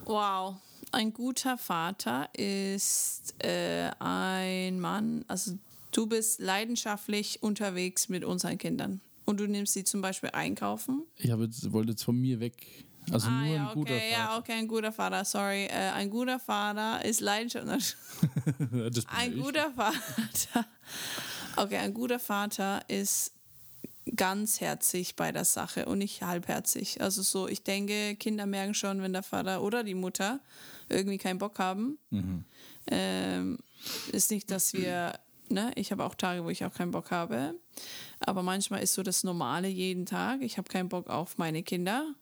[0.04, 0.56] Wow.
[0.92, 5.58] Ein guter Vater ist äh, ein Mann, also
[5.90, 9.00] du bist leidenschaftlich unterwegs mit unseren Kindern.
[9.24, 11.04] Und du nimmst sie zum Beispiel einkaufen.
[11.16, 12.84] Ich habe jetzt, wollte jetzt von mir weg.
[13.10, 14.10] Also ah, nur ja, ein okay, guter Vater.
[14.10, 15.64] ja, okay, ein guter Vater, sorry.
[15.64, 17.96] Äh, ein guter Vater ist leidenschaftlich.
[19.08, 19.42] Ein ich.
[19.42, 20.66] guter Vater.
[21.56, 23.32] Okay, ein guter Vater ist
[24.16, 27.00] ganzherzig bei der Sache und nicht halbherzig.
[27.00, 30.40] Also so, ich denke, Kinder merken schon, wenn der Vater oder die Mutter
[30.92, 31.98] irgendwie keinen Bock haben.
[32.86, 33.58] Ähm,
[34.12, 35.18] ist nicht, dass wir,
[35.48, 37.54] ne, ich habe auch Tage, wo ich auch keinen Bock habe.
[38.20, 40.42] Aber manchmal ist so das Normale jeden Tag.
[40.42, 42.14] Ich habe keinen Bock auf meine Kinder.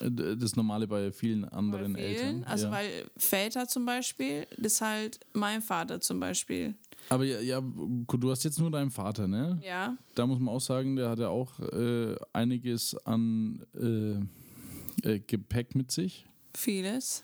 [0.00, 2.26] Das Normale bei vielen anderen Bei Eltern.
[2.26, 2.44] vielen.
[2.44, 2.72] Also ja.
[2.72, 6.74] weil Väter zum Beispiel, das ist halt mein Vater zum Beispiel.
[7.10, 9.60] Aber ja, ja, gut, du hast jetzt nur deinen Vater, ne?
[9.62, 9.96] Ja.
[10.14, 15.74] Da muss man auch sagen, der hat ja auch äh, einiges an äh, äh, Gepäck
[15.74, 16.26] mit sich.
[16.54, 17.22] Vieles.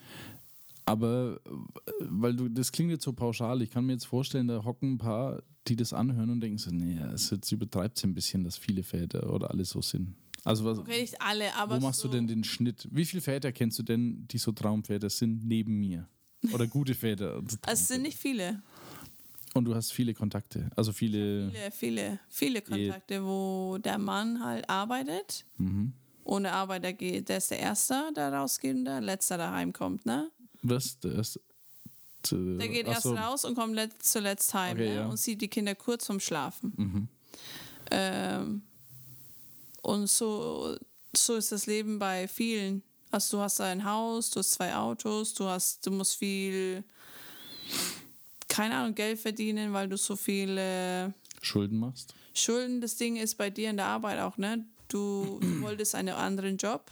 [0.87, 4.63] Aber äh, weil du, das klingt jetzt so pauschal, ich kann mir jetzt vorstellen, da
[4.63, 8.43] hocken ein paar, die das anhören und denken so, nee, es jetzt übertreibt ein bisschen,
[8.45, 10.15] dass viele Väter oder alle so sind.
[10.45, 12.87] Also was, Okay, nicht alle, aber wo machst so, du denn den Schnitt?
[12.89, 16.07] Wie viele Väter kennst du denn, die so Traumväter sind neben mir?
[16.53, 17.41] Oder gute Väter?
[17.67, 18.61] Es sind nicht viele.
[19.53, 21.51] Und du hast viele Kontakte, also viele.
[21.51, 25.45] Viele, viele, viele Kontakte, wo der Mann halt arbeitet.
[26.23, 27.29] Ohne Arbeiter geht.
[27.29, 30.29] Der ist der Erste, der rausgeht und der Letzte, der heimkommt, ne?
[30.63, 30.99] Was?
[30.99, 31.39] Das,
[32.23, 34.95] zu, Der geht erst so, raus und kommt let zuletzt heim Okay, ne?
[34.95, 35.03] ja.
[35.05, 35.11] Mhm.
[35.11, 37.09] und sieht die Kinder kurz vorm Schlafen.
[37.91, 38.61] Ähm,
[39.81, 40.75] und so,
[41.15, 42.83] so ist das Leben bei vielen.
[43.11, 46.83] Also du hast ein Haus, du hast zwei Autos, du hast, du musst viel,
[48.49, 52.13] keine Ahnung, Geld verdienen, weil du so viele Schulden machst.
[52.33, 52.81] Schulden.
[52.81, 54.65] Das Ding ist bei dir in der Arbeit auch, ne?
[54.89, 56.91] Du, du wolltest einen anderen Job,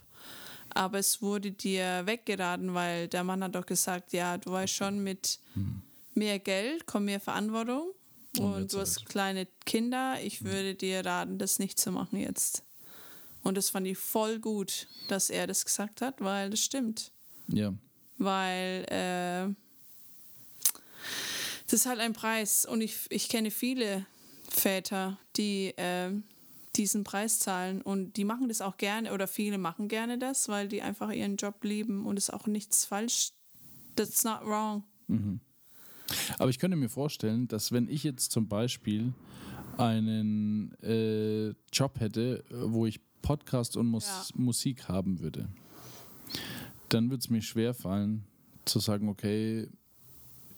[0.76, 5.04] aber es wurde dir weggeraten, weil der Mann hat doch gesagt, ja, du weißt schon,
[5.04, 5.40] mit
[6.14, 7.92] mehr Geld kommt mehr Verantwortung
[8.38, 10.18] Und und du hast kleine Kinder.
[10.22, 12.64] Ich würde dir raten, das nicht zu machen jetzt.
[13.42, 17.12] Und das fand ich voll gut, dass er das gesagt hat, weil das stimmt.
[17.48, 17.74] Ja.
[18.18, 19.54] Weil äh,
[21.66, 22.66] das ist halt ein Preis.
[22.66, 24.06] Und ich, ich kenne viele
[24.50, 26.12] Väter, die äh,
[26.78, 27.82] diesen Preis zahlen.
[27.82, 31.38] Und die machen das auch gerne, oder viele machen gerne das, weil die einfach ihren
[31.38, 33.32] Job lieben und es ist auch nichts falsch.
[33.96, 34.84] That's not wrong.
[36.38, 39.14] Aber ich könnte mir vorstellen, dass wenn ich jetzt zum Beispiel
[39.78, 44.26] einen äh, Job hätte, wo ich Podcast und Mus Ja.
[44.36, 45.48] Musik haben würde,
[46.90, 48.24] dann würde es mir schwer fallen
[48.66, 49.68] zu sagen, okay,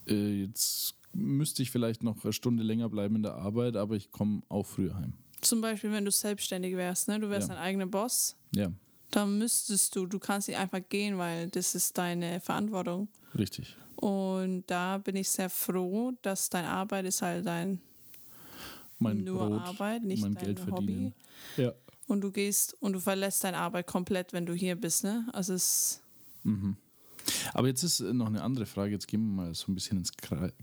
[0.07, 4.11] äh, jetzt müsste ich vielleicht noch eine Stunde länger bleiben in der Arbeit, aber ich
[4.11, 5.13] komme auch früher heim.
[5.41, 7.19] Zum Beispiel, wenn du selbstständig wärst, ne?
[7.19, 7.55] du wärst Ja.
[7.55, 8.71] dein eigener Boss, Ja,
[9.11, 13.07] dann müsstest du, du kannst nicht einfach gehen, weil das ist deine Verantwortung.
[13.37, 13.75] richtig.
[13.95, 17.81] Und da bin ich sehr froh, dass deine Arbeit ist halt dein
[18.99, 21.13] Mein nur Brot, Arbeit, nicht mein dein Geld verdienen.
[21.57, 21.63] Hobby.
[21.63, 21.73] Ja.
[22.07, 25.27] Und du gehst und du verlässt deine Arbeit komplett, wenn du hier bist, ne?
[25.33, 26.01] Also es
[27.53, 28.91] Aber jetzt ist noch eine andere Frage.
[28.93, 30.53] Jetzt gehen wir mal so ein bisschen ins Kre-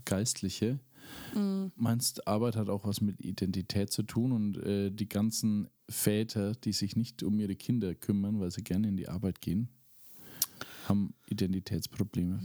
[1.35, 1.71] Geistliche.
[1.75, 6.73] Meinst Arbeit hat auch was mit Identität zu tun und äh, die ganzen Väter, die
[6.73, 9.69] sich nicht um ihre Kinder kümmern, weil sie gerne in die Arbeit gehen,
[10.87, 12.39] haben Identitätsprobleme,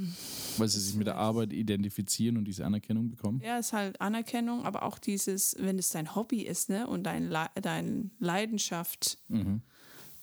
[0.56, 3.40] weil sie sich mit der Arbeit identifizieren und diese Anerkennung bekommen?
[3.44, 6.86] ja, ist halt Anerkennung, aber auch dieses, wenn es dein Hobby ist, ne?
[6.86, 7.30] Und dein,
[7.60, 9.18] dein Leidenschaft,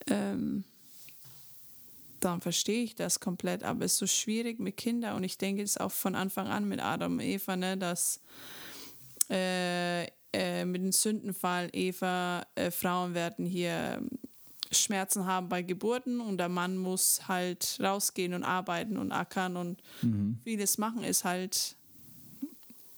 [0.08, 0.64] ähm,
[2.20, 3.62] dann verstehe ich das komplett.
[3.62, 6.68] Aber es ist so schwierig mit Kindern und ich denke es auch von Anfang an
[6.68, 7.76] mit Adam und Eva, ne?
[7.76, 8.20] Dass
[9.30, 14.02] äh, äh, mit dem Sündenfall Eva, äh, Frauen werden hier
[14.70, 19.80] Schmerzen haben bei Geburten und der Mann muss halt rausgehen und arbeiten und ackern und
[20.44, 21.74] vieles machen, ist halt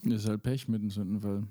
[0.03, 1.45] ist halt Pech mit dem Sündenfall.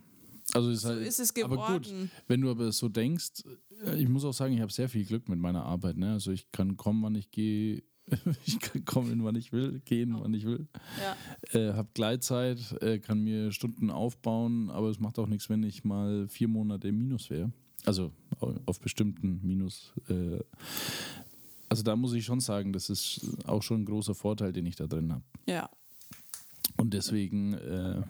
[0.54, 2.12] Also ist So halt, ist es Aber gut, geworden.
[2.28, 3.44] wenn du aber so denkst,
[3.86, 5.98] äh, ich muss auch sagen, ich habe sehr viel Glück mit meiner Arbeit.
[5.98, 6.14] Ne?
[6.14, 7.84] Also ich kann kommen, wann ich gehe.
[8.46, 10.68] Ich kann kommen, wann ich will, gehen, wann ich will.
[11.54, 11.60] Ja.
[11.60, 15.84] Äh, hab Gleitzeit, äh, kann mir Stunden aufbauen, aber es macht auch nichts, wenn ich
[15.84, 17.52] mal vier Monate im Minus wäre.
[17.86, 19.94] Also au- auf bestimmten Minus.
[20.10, 20.40] Äh,
[21.70, 24.76] also da muss ich schon sagen, das ist auch schon ein großer Vorteil, den ich
[24.76, 25.24] da drin habe.
[25.48, 25.70] Ja.
[26.78, 28.02] Und deswegen, äh,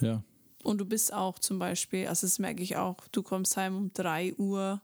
[0.00, 0.22] Ja.
[0.62, 3.90] Und du bist auch zum Beispiel, also das merke ich auch, du kommst heim um
[3.94, 4.80] 3 Uhr,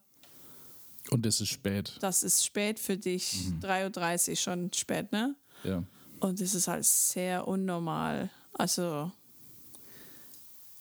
[1.11, 1.97] Und es ist spät.
[2.01, 5.35] das ist spät für dich, 3.30 Uhr schon spät, ne?
[5.65, 5.83] Ja.
[6.21, 8.29] Und das ist halt sehr unnormal.
[8.55, 9.13] Also,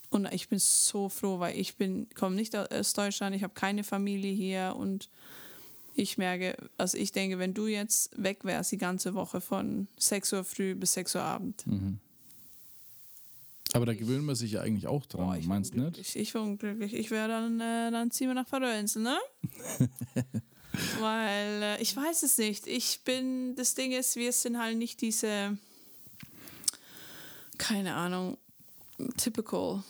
[0.09, 3.83] und ich bin so froh, weil ich bin, komme nicht aus Deutschland, ich habe keine
[3.83, 5.09] Familie hier und
[5.93, 10.33] ich merke, also ich denke, wenn du jetzt weg wärst die ganze Woche von 6
[10.33, 11.65] Uhr früh bis 6 Uhr Abend,
[13.73, 16.15] Aber da gewöhnt man sich ja eigentlich auch dran, boah, meinst du nicht?
[16.15, 16.93] Ich wäre unglücklich.
[16.93, 19.17] Ich wäre dann, äh, dann ziehen wir nach Färöerinseln, ne?
[20.99, 22.67] Weil äh, ich weiß es nicht.
[22.67, 25.57] Ich bin, das Ding ist, wir sind halt nicht diese,
[27.57, 28.37] keine Ahnung,
[29.17, 29.83] typical.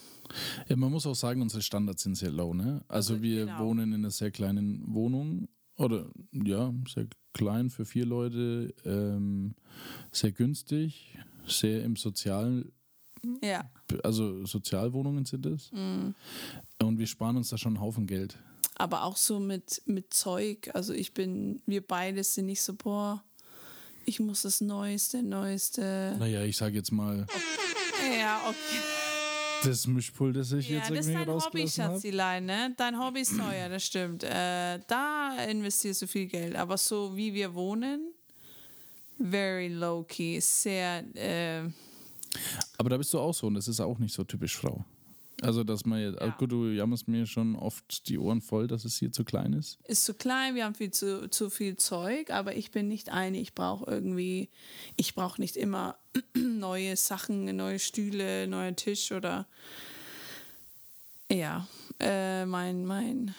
[0.68, 2.84] Ja, man muss auch sagen, unsere Standards sind sehr low, ne?
[2.88, 3.60] Also, wir genau.
[3.60, 5.48] wohnen in einer sehr kleinen Wohnung
[5.78, 9.56] oder ja, sehr klein für vier Leute, ähm,
[10.12, 12.66] sehr günstig, sehr im Sozial,
[13.44, 13.70] Ja.
[14.04, 15.72] also Sozialwohnungen sind es.
[15.72, 16.16] Mhm.
[16.82, 18.38] Und wir sparen uns da schon einen Haufen Geld.
[18.76, 20.70] Aber auch so mit, mit Zeug.
[20.74, 23.24] Also ich bin, wir beide sind nicht so, boah,
[24.06, 26.16] ich muss das Neueste, Neueste.
[26.20, 27.26] Naja, ich sage jetzt mal,
[28.20, 28.80] Ja, okay.
[29.64, 31.94] das Mischpult, das ich Ja, jetzt das ist irgendwie dein Hobby, rausgelassen habe.
[31.96, 32.74] Schatzilein, ne?
[32.78, 34.24] Dein Hobby ist teuer, das stimmt.
[34.24, 36.56] Äh, da investierst du viel Geld.
[36.56, 38.14] Aber so wie wir wohnen,
[39.20, 41.64] very low key, sehr, äh,
[42.78, 44.86] Aber da bist du auch so und das ist auch nicht so typisch Frau.
[45.42, 48.86] Also, dass man jetzt, also gut, du jammerst mir schon oft die Ohren voll, dass
[48.86, 49.78] es hier zu klein ist.
[49.84, 53.40] ist zu klein, wir haben viel zu, zu viel Zeug, aber ich bin nicht eine,
[53.40, 54.50] ich brauche irgendwie,
[54.96, 55.96] ich brauche nicht immer
[56.34, 59.46] neue Sachen, neue Stühle, neuer Tisch oder
[61.32, 61.68] ja,
[62.00, 63.36] äh, mein, mein,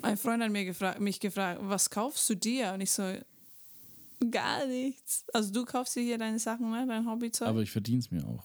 [0.00, 2.72] mein Freund hat mir gefragt, mich gefragt, was kaufst du dir?
[2.72, 3.02] Und ich so,
[4.30, 5.24] gar nichts.
[5.32, 6.84] Also du kaufst dir hier deine Sachen, ne?
[6.86, 7.48] dein Hobbyzeug?
[7.48, 8.44] Aber ich verdiene es mir auch.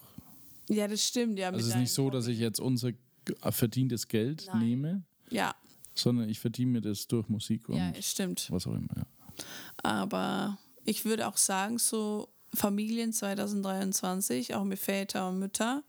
[0.68, 1.48] ja, das stimmt, ja.
[1.48, 2.98] Also es ist nicht so, dass ich jetzt unser g-
[3.50, 4.58] verdientes Geld Nein.
[4.60, 5.54] nehme, Ja,
[5.94, 8.46] sondern ich verdiene mir das durch Musik und ja, stimmt.
[8.50, 8.94] was auch immer.
[8.96, 9.06] Ja.
[9.82, 15.82] Aber ich würde auch sagen, so Familien 2023, auch mit Väter und Mütter,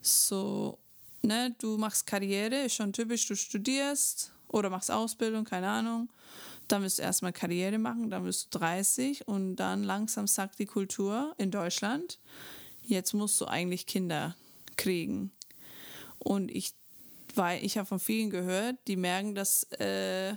[0.00, 0.78] so,
[1.22, 6.08] ne, du machst Karriere, ist schon typisch, du studierst oder machst Ausbildung, keine Ahnung.
[6.68, 10.66] Dann wirst du erstmal Karriere machen, dann wirst du 30 und dann langsam sagt die
[10.66, 12.18] Kultur in Deutschland,
[12.82, 14.36] jetzt musst du eigentlich Kinder
[14.76, 15.32] kriegen.
[16.18, 16.74] Und ich,
[17.34, 20.34] weil ich habe von vielen gehört, die merken, dass äh,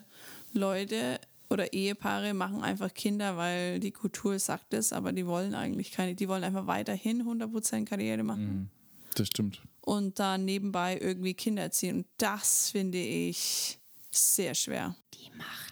[0.54, 1.20] Leute
[1.50, 6.16] oder Ehepaare machen einfach Kinder, weil die Kultur sagt es, aber die wollen eigentlich keine,
[6.16, 8.70] die wollen einfach weiterhin 100% Karriere machen
[9.16, 9.62] Das stimmt.
[9.82, 11.98] und dann nebenbei irgendwie Kinder erziehen.
[11.98, 13.80] Und das finde ich
[14.12, 14.96] sehr schwer.
[15.14, 15.71] Die Macht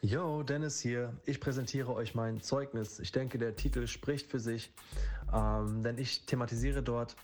[0.00, 1.12] Yo, Dennis hier.
[1.24, 3.00] Ich präsentiere euch mein Zeugnis.
[3.00, 4.72] Ich denke, der Titel spricht für sich,
[5.34, 7.16] ähm, denn ich thematisiere dort,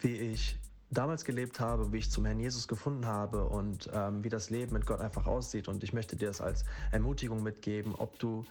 [0.00, 0.58] wie ich
[0.90, 4.72] damals gelebt habe, wie ich zum Herrn Jesus gefunden habe und ähm, wie das Leben
[4.72, 5.68] mit Gott einfach aussieht.
[5.68, 8.44] Und ich möchte dir das als Ermutigung mitgeben, ob du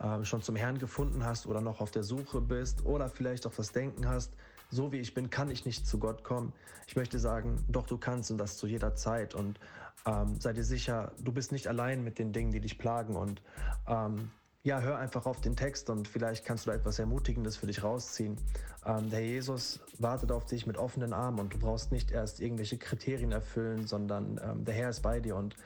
[0.00, 3.54] ähm, schon zum Herrn gefunden hast oder noch auf der Suche bist oder vielleicht auch
[3.54, 4.32] das Denken hast,
[4.70, 6.52] so wie ich bin, kann ich nicht zu Gott kommen.
[6.88, 9.36] Ich möchte sagen, doch du kannst und das zu jeder Zeit.
[9.36, 9.60] Und
[10.06, 13.16] ähm, sei dir sicher, du bist nicht allein mit den Dingen, die dich plagen.
[13.16, 13.42] Und
[13.86, 14.30] ähm,
[14.62, 17.82] ja, hör einfach auf den Text und vielleicht kannst du da etwas Ermutigendes für dich
[17.82, 18.36] rausziehen.
[18.84, 22.78] Ähm, der Jesus wartet auf dich mit offenen Armen und du brauchst nicht erst irgendwelche
[22.78, 25.36] Kriterien erfüllen, sondern ähm, der Herr ist bei dir.
[25.36, 25.56] Und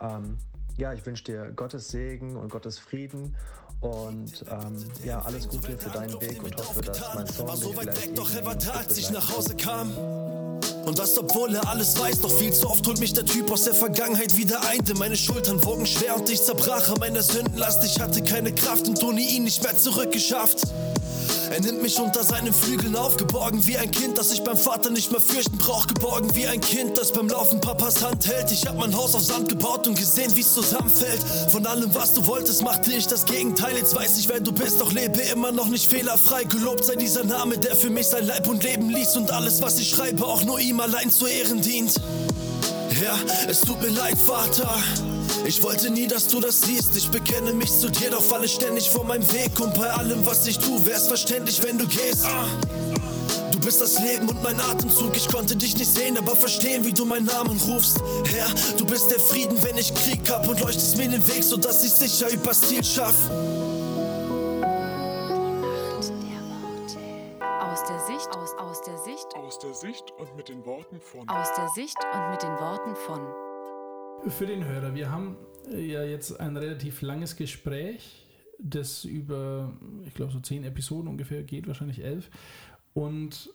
[0.00, 0.38] ähm,
[0.76, 3.36] ja, ich wünsche dir Gottes Segen und Gottes Frieden
[3.80, 7.74] und ähm, ja, alles Gute für deinen Weg und hoffe, dass mein Song War so
[7.76, 9.90] weit weg, doch er war da, als ich nach Hause kam.
[10.84, 13.64] Und das, obwohl er alles weiß, doch viel zu oft holt mich der Typ aus
[13.64, 14.84] der Vergangenheit wieder ein.
[14.84, 17.84] Denn meine Schultern wogen schwer und ich zerbrach an meiner Sündenlast.
[17.84, 20.62] Ich hatte keine Kraft und ohne ihn nicht mehr zurückgeschafft.
[21.50, 25.10] Er nimmt mich unter seinen Flügeln aufgeborgen wie ein Kind, das sich beim Vater nicht
[25.10, 25.88] mehr fürchten braucht.
[25.88, 28.52] Geborgen wie ein Kind, das beim Laufen Papas Hand hält.
[28.52, 31.20] Ich hab mein Haus auf Sand gebaut und gesehen, wie's zusammenfällt.
[31.50, 33.76] Von allem, was du wolltest, machte ich das Gegenteil.
[33.76, 36.44] Jetzt weiß ich, wer du bist, doch lebe immer noch nicht fehlerfrei.
[36.44, 39.80] Gelobt sei dieser Name, der für mich sein Leib und Leben ließ und alles, was
[39.80, 41.94] ich schreibe, auch nur ihm allein zu Ehren dient.
[43.02, 44.72] Ja, es tut mir leid, Vater.
[45.44, 46.96] Ich wollte nie, dass du das siehst.
[46.96, 49.58] Ich bekenne mich zu dir, doch falle ständig vor meinem Weg.
[49.60, 52.24] Und bei allem, was ich tu, wär's verständlich, wenn du gehst.
[52.24, 52.46] Ah.
[53.50, 55.16] Du bist das Leben und mein Atemzug.
[55.16, 57.98] Ich konnte dich nicht sehen, aber verstehen, wie du meinen Namen rufst.
[58.32, 61.84] Herr, du bist der Frieden, wenn ich Krieg hab und leuchtest mir den Weg, sodass
[61.84, 63.14] ich sicher übers Ziel schaff.
[67.60, 71.28] Aus der Sicht, aus, aus der Sicht, aus der Sicht und mit den Worten von.
[71.28, 73.49] Aus der Sicht und mit den Worten von.
[74.28, 75.36] Für den Hörer, wir haben
[75.70, 78.26] äh, ja jetzt ein relativ langes Gespräch,
[78.58, 79.72] das über,
[80.06, 82.30] ich glaube, so zehn Episoden ungefähr geht, wahrscheinlich elf.
[82.92, 83.50] Und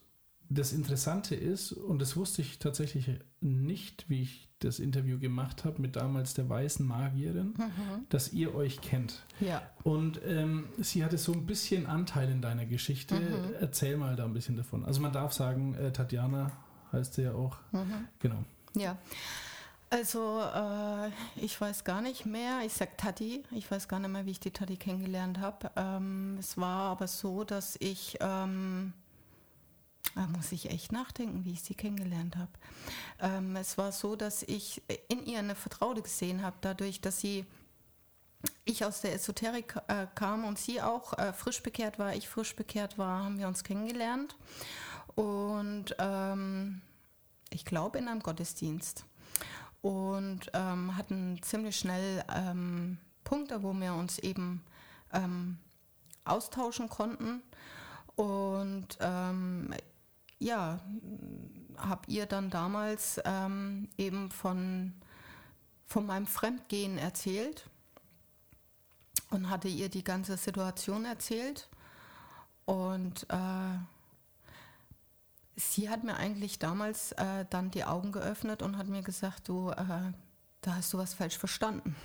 [0.50, 3.10] das Interessante ist, und das wusste ich tatsächlich
[3.42, 8.06] nicht, wie ich das Interview gemacht habe mit damals der weißen Magierin, Mhm.
[8.10, 9.24] dass ihr euch kennt.
[9.40, 9.62] Ja.
[9.84, 13.16] Und ähm, sie hatte so ein bisschen Anteil in deiner Geschichte.
[13.16, 13.54] Mhm.
[13.60, 14.86] Erzähl mal da ein bisschen davon.
[14.86, 16.52] Also man darf sagen, äh, Tatjana
[16.92, 17.58] heißt sie ja auch.
[17.72, 18.08] Mhm.
[18.20, 18.44] Genau.
[18.76, 18.98] Ja.
[19.90, 22.62] Also, äh, ich weiß gar nicht mehr.
[22.66, 23.44] Ich sag Tati.
[23.52, 25.72] Ich weiß gar nicht mehr, wie ich die Tati kennengelernt habe.
[25.76, 28.94] Ähm, es war aber so, dass ich, ähm,
[30.16, 32.52] da muss ich echt nachdenken, wie ich sie kennengelernt habe.
[33.20, 37.46] Ähm, es war so, dass ich in ihr eine Vertraute gesehen habe, dadurch, dass sie
[38.64, 42.56] ich aus der Esoterik äh, kam und sie auch äh, frisch bekehrt war, ich frisch
[42.56, 44.36] bekehrt war, haben wir uns kennengelernt.
[45.16, 46.82] Und ähm,
[47.50, 49.06] ich glaube in einem Gottesdienst.
[49.86, 54.64] Und ähm, hatten ziemlich schnell ähm, Punkte, wo wir uns eben
[55.14, 55.60] ähm,
[56.24, 57.44] austauschen konnten.
[58.16, 59.76] Und ähm,
[60.40, 60.80] ja,
[61.78, 64.96] habe ihr dann damals ähm, eben von,
[65.86, 67.70] von meinem Fremdgehen erzählt
[69.30, 71.70] und hatte ihr die ganze Situation erzählt.
[72.66, 73.78] Und äh,
[75.56, 79.70] sie hat mir eigentlich damals äh, dann die Augen geöffnet und hat mir gesagt, du,
[79.70, 80.12] äh,
[80.62, 81.96] da hast du was falsch verstanden.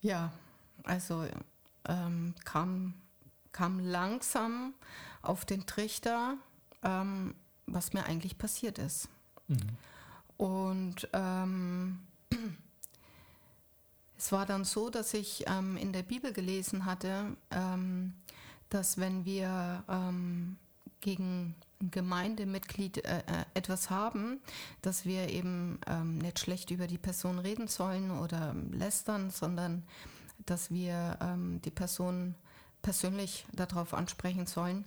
[0.00, 0.32] Ja,
[0.84, 1.26] also
[1.86, 2.94] ähm, kam,
[3.52, 4.74] kam langsam
[5.20, 6.36] auf den Trichter,
[6.82, 7.34] ähm,
[7.66, 9.08] was mir eigentlich passiert ist.
[10.36, 12.00] Und ähm,
[14.18, 18.14] es war dann so, dass ich ähm, in der Bibel gelesen hatte, ähm,
[18.70, 20.56] dass wenn wir ähm,
[21.00, 23.22] gegen ein Gemeindemitglied äh, äh,
[23.54, 24.40] etwas haben,
[24.82, 29.82] dass wir eben ähm, nicht schlecht über die Person reden sollen oder lästern, sondern
[30.46, 32.34] dass wir ähm, die Person
[32.82, 34.84] persönlich darauf ansprechen sollen.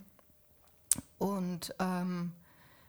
[1.18, 2.32] Und ähm,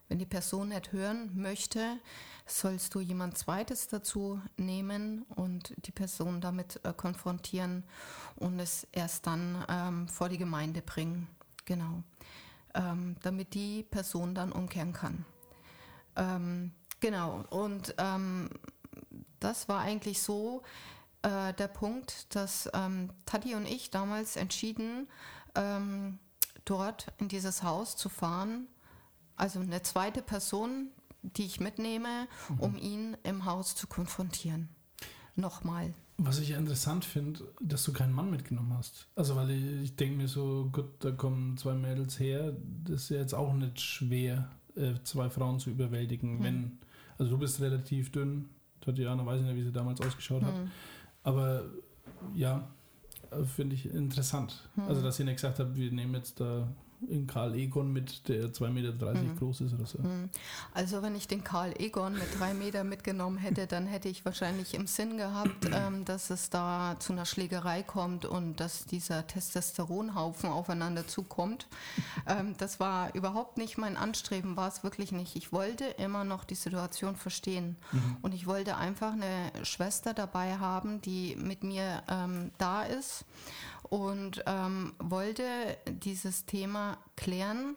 [0.08, 1.99] wenn die Person nicht hören möchte,
[2.45, 7.84] sollst du jemand Zweites dazu nehmen und die Person damit äh, konfrontieren
[8.38, 11.28] und es erst dann ähm, vor die Gemeinde bringen.
[11.66, 12.03] Genau.
[12.78, 15.25] Ähm, damit die Person dann umkehren kann.
[16.15, 17.43] Ähm, genau.
[17.49, 18.51] Und ähm,
[19.39, 20.61] das war eigentlich so
[21.23, 25.07] äh, der Punkt, dass ähm, Tati und ich damals entschieden,
[25.55, 26.19] ähm,
[26.65, 28.67] dort in dieses Haus zu fahren.
[29.36, 30.91] Also eine zweite Person,
[31.23, 32.28] die ich mitnehme,
[32.59, 34.69] um ihn im Haus zu konfrontieren.
[35.36, 35.95] Nochmal.
[36.20, 39.07] Was ich ja interessant finde, dass du keinen Mann mitgenommen hast.
[39.15, 43.09] Also, weil ich, ich denke mir so, gut, da kommen zwei Mädels her, das ist
[43.09, 46.38] ja jetzt auch nicht schwer, äh, zwei Frauen zu überwältigen.
[46.38, 46.43] Hm.
[46.43, 46.78] Wenn,
[47.20, 48.49] also du bist relativ dünn,
[48.82, 50.55] Tatjana weiß nicht, wie sie damals ausgeschaut hat.
[50.55, 50.72] Hm.
[51.24, 51.65] Aber
[52.34, 52.68] ja,
[53.55, 54.70] finde ich interessant.
[54.74, 54.84] Hm.
[54.88, 56.68] Also, dass ihr nicht gesagt habt, wir nehmen jetzt da
[57.07, 59.37] in Karl Egon mit, der 2,30 Meter Hm.
[59.37, 59.99] groß ist oder so.
[59.99, 60.29] Hm.
[60.73, 64.73] Also wenn ich den Karl Egon mit drei Meter mitgenommen hätte, dann hätte ich wahrscheinlich
[64.73, 70.49] im Sinn gehabt, ähm, dass es da zu einer Schlägerei kommt und dass dieser Testosteronhaufen
[70.49, 71.67] aufeinander zukommt.
[72.27, 75.35] Ähm, das war überhaupt nicht mein Anstreben, war es wirklich nicht.
[75.35, 78.17] Ich wollte immer noch die Situation verstehen Mhm.
[78.21, 83.25] und ich wollte einfach eine Schwester dabei haben, die mit mir ähm, da ist
[83.89, 87.75] und ähm, wollte dieses Thema klären,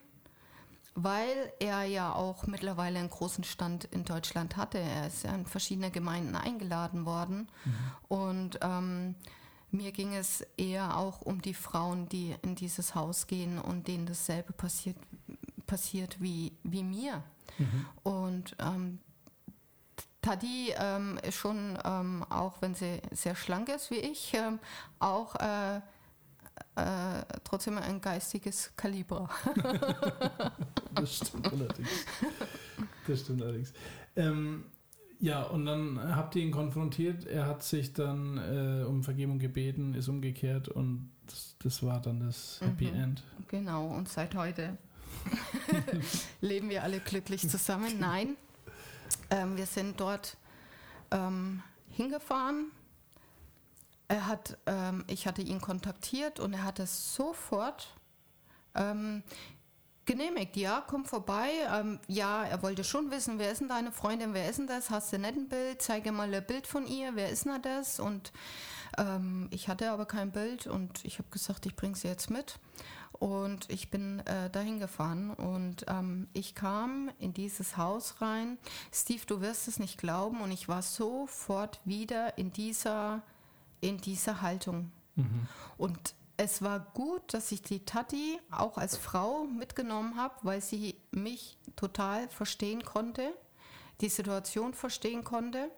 [0.93, 4.77] weil er ja auch mittlerweile einen großen Stand in Deutschland hatte.
[4.77, 7.47] Er ist ja in verschiedene Gemeinden eingeladen worden.
[8.09, 9.15] Und ähm,
[9.71, 14.05] mir ging es eher auch um die Frauen, die in dieses Haus gehen und denen
[14.05, 14.97] dasselbe passiert,
[15.65, 17.23] passiert wie, wie mir.
[18.03, 18.99] Und ähm,
[20.21, 24.59] Tadi ähm, ist schon, ähm, auch wenn sie sehr schlank ist wie ich, ähm,
[24.99, 25.81] auch äh,
[26.75, 29.29] äh, trotzdem ein geistiges Kaliber.
[30.93, 31.89] Das stimmt allerdings.
[33.07, 33.71] Das stimmt allerdings.
[34.17, 34.65] Ähm,
[35.19, 37.25] ja, und dann habt ihr ihn konfrontiert.
[37.25, 42.19] Er hat sich dann äh, um Vergebung gebeten, ist umgekehrt und das, das war dann
[42.19, 42.99] das Happy Mhm.
[43.01, 43.23] End.
[43.47, 44.77] Genau, und seit heute
[46.41, 47.97] leben wir alle glücklich zusammen.
[47.99, 48.35] Nein,
[49.29, 50.35] ähm, wir sind dort
[51.11, 52.71] ähm, hingefahren.
[54.11, 57.95] Er hat, ähm, ich hatte ihn kontaktiert und er hat es sofort
[58.75, 59.23] ähm,
[60.05, 60.57] genehmigt.
[60.57, 61.49] Ja, komm vorbei.
[61.71, 64.89] Ähm, ja, er wollte schon wissen, wer ist denn deine Freundin, wer ist denn das?
[64.89, 65.81] Hast du nicht ein Bild?
[65.81, 67.99] Zeige mal ein Bild von ihr, wer ist denn das?
[67.99, 68.31] Und
[68.97, 72.59] Ähm, ich hatte aber kein Bild und ich habe gesagt, ich bringe sie jetzt mit.
[73.13, 78.57] Und ich bin äh, dahin gefahren und ähm, ich kam in dieses Haus rein.
[78.91, 83.21] Steve, du wirst es nicht glauben und ich war sofort wieder in dieser,
[83.81, 84.91] in dieser Haltung.
[85.77, 90.95] Und es war gut, dass ich die Tati auch als Frau mitgenommen habe, weil sie
[91.11, 93.33] mich total verstehen konnte,
[93.99, 95.69] die Situation verstehen konnte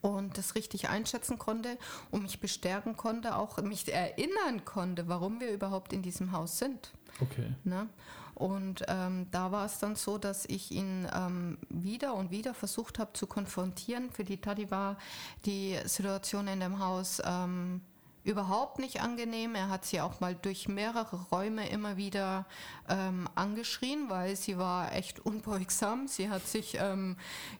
[0.00, 1.76] und das richtig einschätzen konnte
[2.10, 6.92] und mich bestärken konnte, auch mich erinnern konnte, warum wir überhaupt in diesem Haus sind.
[7.20, 7.54] Okay.
[7.64, 7.88] Ne?
[8.34, 12.98] Und ähm, da war es dann so, dass ich ihn ähm, wieder und wieder versucht
[12.98, 14.10] habe zu konfrontieren.
[14.10, 14.96] Für die Tati war
[15.44, 17.80] die Situation in dem Haus ähm,
[18.24, 19.54] überhaupt nicht angenehm.
[19.54, 22.46] Er hat sie auch mal durch mehrere Räume immer wieder
[22.88, 26.08] ähm, angeschrien, weil sie war echt unbeugsam.
[26.08, 27.16] Sie hat sich, ähm,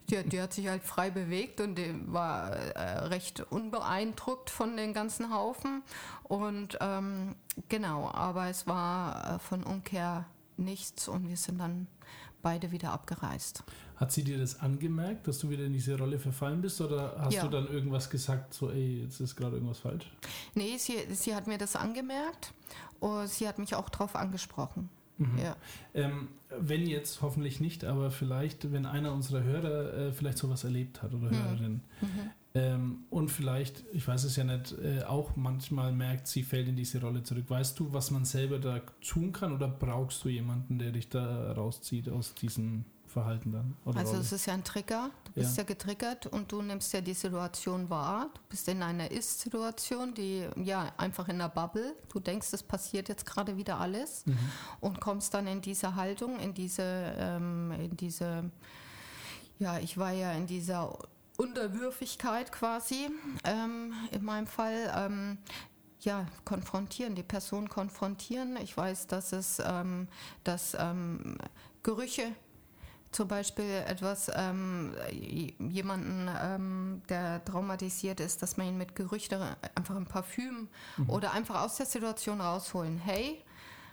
[0.08, 1.78] die, die hat sich halt frei bewegt und
[2.12, 5.82] war äh, recht unbeeindruckt von den ganzen Haufen.
[6.22, 7.36] Und ähm,
[7.68, 10.24] genau, aber es war äh, von Umkehr
[10.56, 11.86] nichts und wir sind dann
[12.42, 13.64] beide wieder abgereist.
[13.96, 17.34] Hat sie dir das angemerkt, dass du wieder in diese Rolle verfallen bist oder hast
[17.34, 17.42] Ja.
[17.44, 20.10] du dann irgendwas gesagt, so ey, jetzt ist gerade irgendwas falsch?
[20.54, 22.52] Nee, sie, sie hat mir das angemerkt
[23.00, 24.90] und sie hat mich auch darauf angesprochen.
[25.16, 25.38] Mhm.
[25.38, 25.56] Ja.
[25.94, 31.02] Ähm, wenn jetzt hoffentlich nicht, aber vielleicht, wenn einer unserer Hörer äh, vielleicht sowas erlebt
[31.02, 31.42] hat oder Mhm.
[31.44, 32.30] Hörerin Mhm.
[32.54, 36.76] Ähm, und vielleicht, ich weiß es ja nicht, äh, auch manchmal merkt, sie fällt in
[36.76, 37.46] diese Rolle zurück.
[37.48, 41.52] Weißt du, was man selber da tun kann oder brauchst du jemanden, der dich da
[41.52, 43.76] rauszieht aus diesem Verhalten dann?
[43.96, 45.10] Also es ist ja ein Trigger.
[45.24, 45.62] Du bist Ja.
[45.62, 45.66] ja.
[45.66, 48.30] getriggert und du nimmst ja die Situation wahr.
[48.34, 51.94] Du bist in einer Ist-Situation, die ja einfach in der Bubble.
[52.12, 54.38] Du denkst, es passiert jetzt gerade wieder alles Mhm.
[54.80, 56.82] und kommst dann in diese Haltung, in diese,
[57.18, 58.50] ähm, in diese,
[59.58, 60.96] ja, ich war ja in dieser
[61.36, 63.10] Unterwürfigkeit quasi
[63.44, 64.92] ähm, in meinem Fall.
[64.96, 65.38] Ähm,
[66.00, 68.58] ja, konfrontieren, die Person konfrontieren.
[68.58, 70.06] Ich weiß, dass es, ähm,
[70.44, 71.38] dass ähm,
[71.82, 72.30] Gerüche
[73.10, 79.40] zum Beispiel etwas, ähm, jemanden, ähm, der traumatisiert ist, dass man ihn mit Gerüchten,
[79.74, 80.68] einfach ein Parfüm
[80.98, 81.08] Mhm.
[81.10, 82.98] oder einfach aus der Situation rausholen.
[82.98, 83.42] Hey,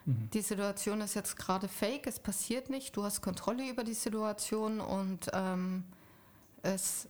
[0.06, 0.30] Mhm.
[0.34, 4.82] die Situation ist jetzt gerade fake, es passiert nicht, du hast Kontrolle über die Situation
[4.82, 5.86] und ähm,
[6.64, 7.08] es,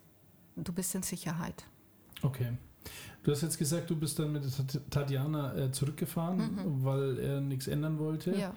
[0.55, 1.63] du bist in Sicherheit.
[2.21, 2.53] Okay.
[3.23, 4.43] Du hast jetzt gesagt, du bist dann mit
[4.89, 6.83] Tatjana äh, zurückgefahren, Mhm.
[6.83, 8.31] weil er nichts ändern wollte.
[8.35, 8.53] Ja.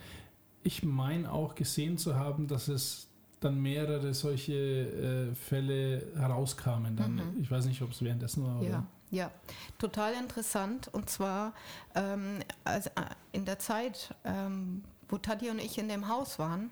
[0.63, 3.09] Ich meine auch gesehen zu haben, dass es
[3.41, 6.97] dann mehrere solche äh, Fälle herauskamen.
[6.97, 7.17] Dann.
[7.17, 7.43] Mhm.
[7.43, 8.61] Ich weiß nicht, ob es währenddessen war.
[8.61, 8.69] Oder?
[8.71, 9.31] Ja, ja,
[9.79, 10.89] total interessant.
[10.93, 11.53] Und zwar
[11.95, 12.89] ähm, also,
[13.33, 16.71] in der Zeit, ähm, wo Tati und ich in dem Haus waren,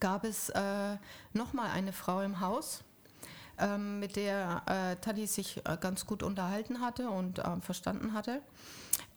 [0.00, 0.96] gab es äh,
[1.32, 2.82] nochmal eine Frau im Haus,
[3.58, 8.42] ähm, mit der äh, Tati sich äh, ganz gut unterhalten hatte und ähm, verstanden hatte.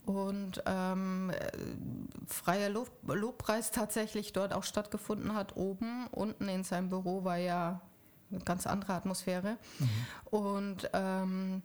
[0.06, 1.52] Und ähm, äh,
[2.28, 5.56] freier Lob Lobpreis tatsächlich dort auch stattgefunden hat.
[5.56, 7.82] Oben, unten in seinem Büro war ja
[8.32, 9.58] eine ganz andere Atmosphäre.
[10.26, 11.64] Und ähm,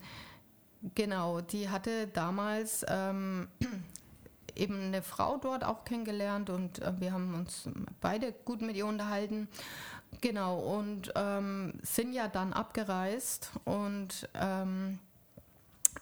[0.94, 3.48] genau, die hatte damals ähm,
[4.56, 7.68] eben eine Frau dort auch kennengelernt und äh, wir haben uns
[8.00, 9.48] beide gut mit ihr unterhalten.
[10.20, 14.98] Genau, und ähm, sind ja dann abgereist und ähm,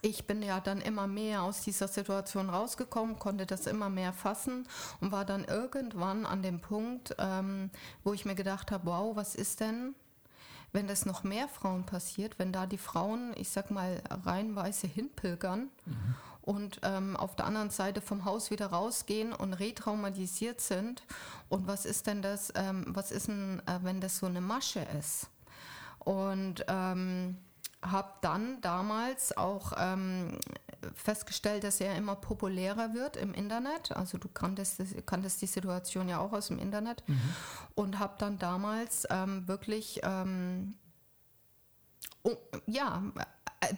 [0.02, 4.66] ich bin ja dann immer mehr aus dieser Situation rausgekommen, konnte das immer mehr fassen
[5.00, 7.70] und war dann irgendwann an dem Punkt, ähm,
[8.04, 9.94] wo ich mir gedacht habe, wow, was ist denn,
[10.72, 15.68] wenn das noch mehr Frauen passiert, wenn da die Frauen, ich sag mal, reihenweise hinpilgern
[16.48, 21.02] und ähm, auf der anderen Seite vom Haus wieder rausgehen und retraumatisiert sind.
[21.50, 24.80] Und was ist denn das, ähm, was ist denn, äh, wenn das so eine Masche
[24.98, 25.26] ist?
[25.98, 27.36] Und ähm,
[27.82, 30.38] habe dann damals auch ähm,
[30.94, 33.92] festgestellt, dass er immer populärer wird im Internet.
[33.92, 37.04] Also du kanntest, kanntest die Situation ja auch aus dem Internet.
[37.74, 40.78] Und habe dann damals ähm, wirklich, ähm,
[42.22, 43.02] oh, ja,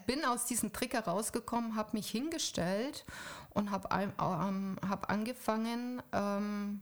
[0.07, 3.05] bin aus diesem Trick herausgekommen, habe mich hingestellt
[3.51, 6.81] und habe ähm, hab angefangen, ähm,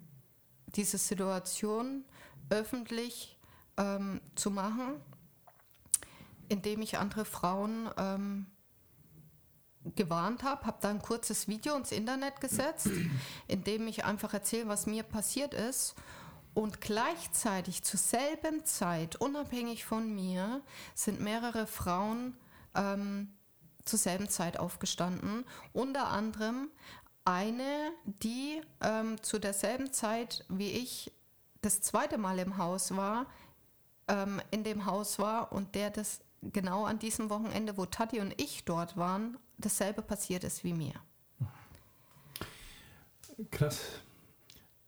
[0.75, 2.05] diese Situation
[2.51, 3.39] öffentlich
[3.77, 5.01] ähm, zu machen
[6.49, 8.47] indem ich andere Frauen ähm,
[9.95, 12.91] gewarnt habe, habe da ein kurzes Video ins Internet gesetzt,
[13.47, 15.95] in dem ich einfach erzähle, was mir passiert ist.
[16.55, 20.63] Und gleichzeitig zur selben Zeit, unabhängig von mir,
[20.95, 22.37] sind mehrere Frauen
[22.79, 23.29] ähm,
[23.85, 25.45] zur selben Zeit aufgestanden.
[25.73, 26.71] Unter anderem
[27.25, 31.13] eine, die ähm, zu derselben Zeit wie ich
[31.61, 33.27] das zweite Mal im Haus war,
[34.07, 38.41] ähm, in dem Haus war und der das genau an diesem Wochenende, wo Tati und
[38.41, 40.95] ich dort waren, dasselbe passiert ist wie mir.
[43.51, 43.81] Krass.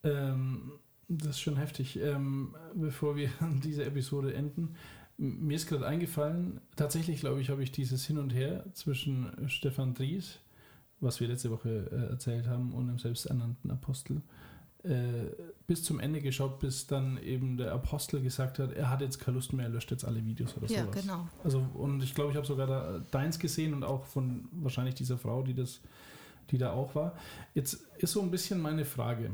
[0.04, 0.72] Ähm,
[1.08, 1.98] das ist schon heftig.
[1.98, 3.30] Ähm, bevor wir
[3.62, 4.76] diese Episode enden,
[5.22, 9.92] mir ist gerade eingefallen, tatsächlich glaube ich, habe ich dieses Hin und Her zwischen Stefan
[9.92, 10.38] Dries,
[11.00, 14.22] was wir letzte Woche äh, erzählt haben, und dem selbsternannten Apostel,
[14.82, 15.26] äh,
[15.66, 19.34] bis zum Ende geschaut, bis dann eben der Apostel gesagt hat, er hat jetzt keine
[19.36, 21.02] Lust mehr, er löscht jetzt alle Videos oder Ja, sowas.
[21.02, 21.28] genau.
[21.44, 25.18] Also, und ich glaube, ich habe sogar da deins gesehen und auch von wahrscheinlich dieser
[25.18, 25.80] Frau, die das,
[26.50, 27.14] die da auch war.
[27.54, 29.32] Jetzt ist so ein bisschen meine Frage.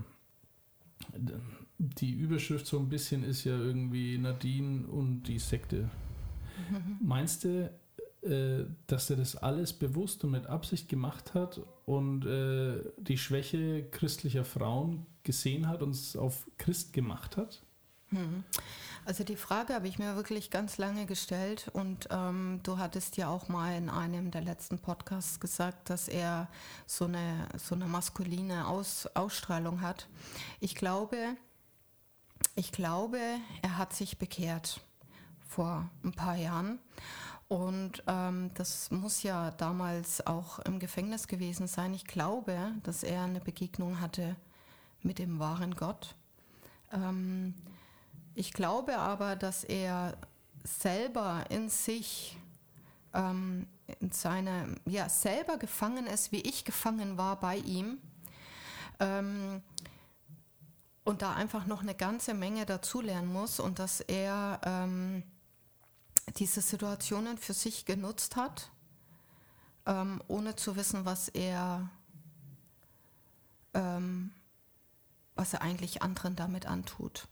[1.79, 5.91] Die Überschrift so ein bisschen ist ja irgendwie Nadine und die Sekte.
[7.01, 7.71] Meinst du,
[8.23, 13.85] äh, dass er das alles bewusst und mit Absicht gemacht hat und äh, die Schwäche
[13.91, 17.63] christlicher Frauen gesehen hat und es auf Christ gemacht hat?
[18.09, 18.45] Hm.
[19.05, 23.29] Also die Frage habe ich mir wirklich ganz lange gestellt und ähm, du hattest ja
[23.29, 26.49] auch mal in einem der letzten Podcasts gesagt, dass er
[26.87, 30.09] so eine, so eine maskuline Aus, Ausstrahlung hat.
[30.59, 31.37] Ich glaube,
[32.57, 33.21] ich glaube,
[33.63, 34.81] er hat sich bekehrt
[35.47, 36.81] vor ein paar Jahren.
[37.49, 41.95] Und ähm, das muss ja damals auch im Gefängnis gewesen sein.
[41.95, 44.35] Ich glaube, dass er eine Begegnung hatte
[45.03, 46.17] mit dem wahren Gott.
[46.93, 47.55] Ähm,
[48.35, 50.17] ich glaube aber, dass er
[50.65, 52.39] selber in sich,
[53.15, 53.69] ähm,
[54.01, 57.99] in seine, ja, selber gefangen ist, wie ich gefangen war bei ihm.
[58.99, 59.63] Ähm,
[61.07, 65.23] und da einfach noch eine ganze Menge dazulernen muss und dass er ähm,
[66.37, 68.73] diese Situationen für sich genutzt hat,
[69.87, 71.89] ähm, ohne zu wissen, was er,
[73.73, 74.33] ähm,
[75.37, 77.29] was er eigentlich anderen damit antut.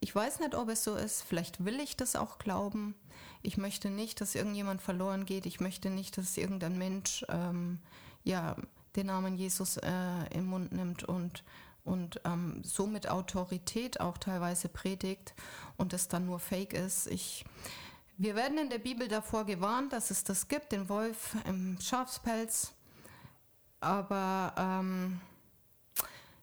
[0.00, 1.22] Ich weiß nicht, ob es so ist.
[1.22, 2.94] Vielleicht will ich das auch glauben.
[3.40, 5.46] Ich möchte nicht, dass irgendjemand verloren geht.
[5.46, 7.80] Ich möchte nicht, dass irgendein Mensch ähm,
[8.22, 8.54] ja,
[8.96, 11.42] den Namen Jesus äh, im Mund nimmt und,
[11.84, 15.34] und ähm, so mit Autorität auch teilweise predigt
[15.76, 17.06] und es dann nur Fake ist.
[17.08, 17.44] Ich,
[18.18, 22.72] wir werden in der Bibel davor gewarnt, dass es das gibt, den Wolf im Schafspelz.
[23.80, 25.20] Aber ähm,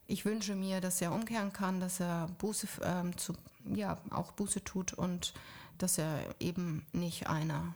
[0.08, 3.34] ich wünsche mir, dass er umkehren kann, dass er Buße, ähm, zu,
[3.64, 5.34] ja, auch Buße tut und
[5.78, 7.74] dass er eben nicht einer,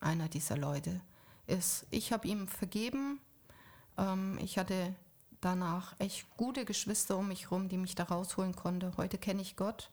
[0.00, 1.00] einer dieser Leute
[1.46, 1.84] ist.
[1.90, 3.20] Ich habe ihm vergeben.
[3.98, 4.94] Ähm, ich hatte
[5.42, 8.96] danach echt gute Geschwister um mich herum, die mich da rausholen konnten.
[8.96, 9.90] Heute kenne ich Gott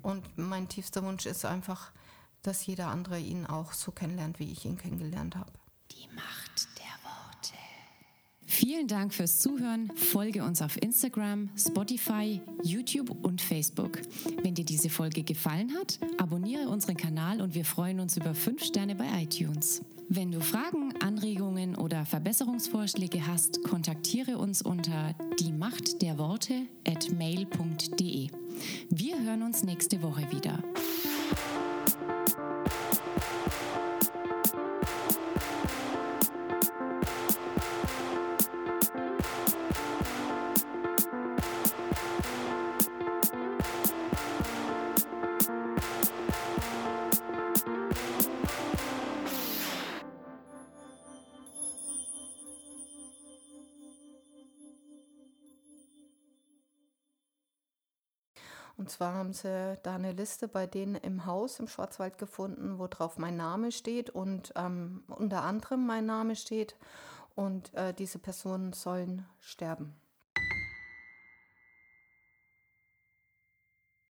[0.00, 1.92] und mein tiefster Wunsch ist einfach,
[2.42, 5.52] dass jeder andere ihn auch so kennenlernt, wie ich ihn kennengelernt habe.
[5.90, 6.47] Die Macht.
[8.50, 9.92] Vielen Dank fürs Zuhören.
[9.94, 14.00] Folge uns auf Instagram, Spotify, YouTube und Facebook.
[14.42, 18.64] Wenn dir diese Folge gefallen hat, abonniere unseren Kanal und wir freuen uns über 5
[18.64, 19.82] Sterne bei iTunes.
[20.08, 27.12] Wenn du Fragen, Anregungen oder Verbesserungsvorschläge hast, kontaktiere uns unter die Macht der Worte at
[27.12, 28.28] mail.de.
[28.88, 30.64] Wir hören uns nächste Woche wieder.
[58.78, 62.86] Und zwar haben sie da eine Liste bei denen im Haus im Schwarzwald gefunden, wo
[62.86, 66.76] drauf mein Name steht und ähm, unter anderem mein Name steht.
[67.34, 69.96] Und äh, diese Personen sollen sterben.